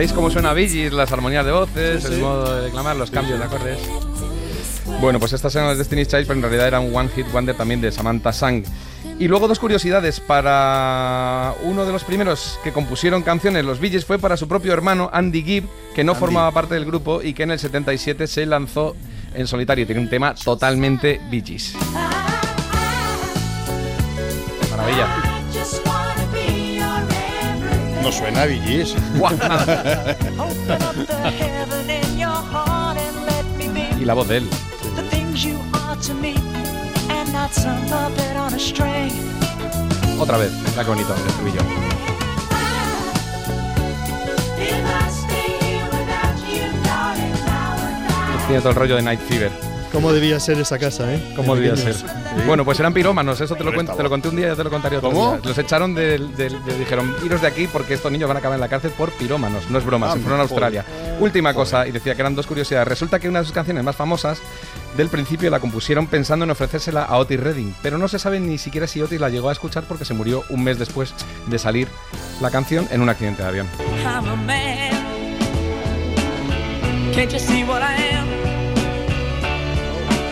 [0.00, 3.44] ¿Veis cómo suena Gees, las armonías de voces, el modo de declamar, los cambios de
[3.44, 3.78] acordes?
[4.98, 7.54] Bueno, pues estas eran las Destiny's Child, pero en realidad era un One Hit Wonder
[7.54, 8.64] también de Samantha Sang.
[9.18, 10.18] Y luego dos curiosidades.
[10.18, 15.10] Para uno de los primeros que compusieron canciones, los Gees, fue para su propio hermano
[15.12, 18.96] Andy Gibb, que no formaba parte del grupo y que en el 77 se lanzó
[19.34, 19.84] en solitario.
[19.84, 21.74] Tiene un tema totalmente Gees.
[24.70, 25.29] Maravilla.
[32.98, 34.48] and let me be Y la voz de él.
[38.58, 39.10] a.
[40.18, 40.50] Otra vez.
[40.52, 41.60] Mira qué bonito el estribillo.
[48.46, 49.69] Tiene todo el rollo de Night Fever.
[49.92, 51.32] ¿Cómo debía ser esa casa, eh?
[51.34, 51.96] ¿Cómo De debía ser?
[52.46, 54.62] Bueno, pues eran pirómanos, eso te lo, cuento- te lo conté un día, ya te
[54.62, 55.32] lo contaré otro ¿Cómo?
[55.32, 55.40] día.
[55.44, 58.54] Los echaron del, del- de- dijeron, iros de aquí porque estos niños van a acabar
[58.56, 59.68] en la cárcel por pirómanos.
[59.68, 60.64] No es broma, Ah, se fueron a joder.
[60.64, 60.84] Australia.
[61.18, 62.86] Última cosa, y decía que eran dos curiosidades.
[62.86, 64.38] Resulta que una de sus canciones más famosas
[64.96, 68.58] del principio la compusieron pensando en ofrecérsela a Otis Redding, pero no se sabe ni
[68.58, 71.12] siquiera si Otis la llegó a escuchar porque se murió un mes después
[71.48, 71.88] de salir
[72.40, 73.66] la canción en un accidente de avión.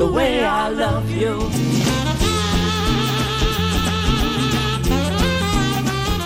[0.00, 1.38] the way I love you.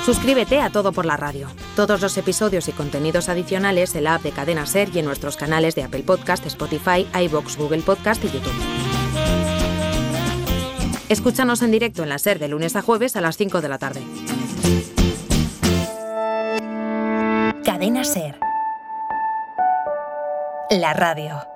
[0.05, 1.49] Suscríbete a Todo por la Radio.
[1.75, 5.37] Todos los episodios y contenidos adicionales en la app de Cadena Ser y en nuestros
[5.37, 8.53] canales de Apple Podcast, Spotify, iBox, Google Podcast y YouTube.
[11.09, 13.79] Escúchanos en directo en la Ser de lunes a jueves a las 5 de la
[13.79, 14.03] tarde.
[17.65, 18.39] Cadena Ser.
[20.71, 21.54] La radio.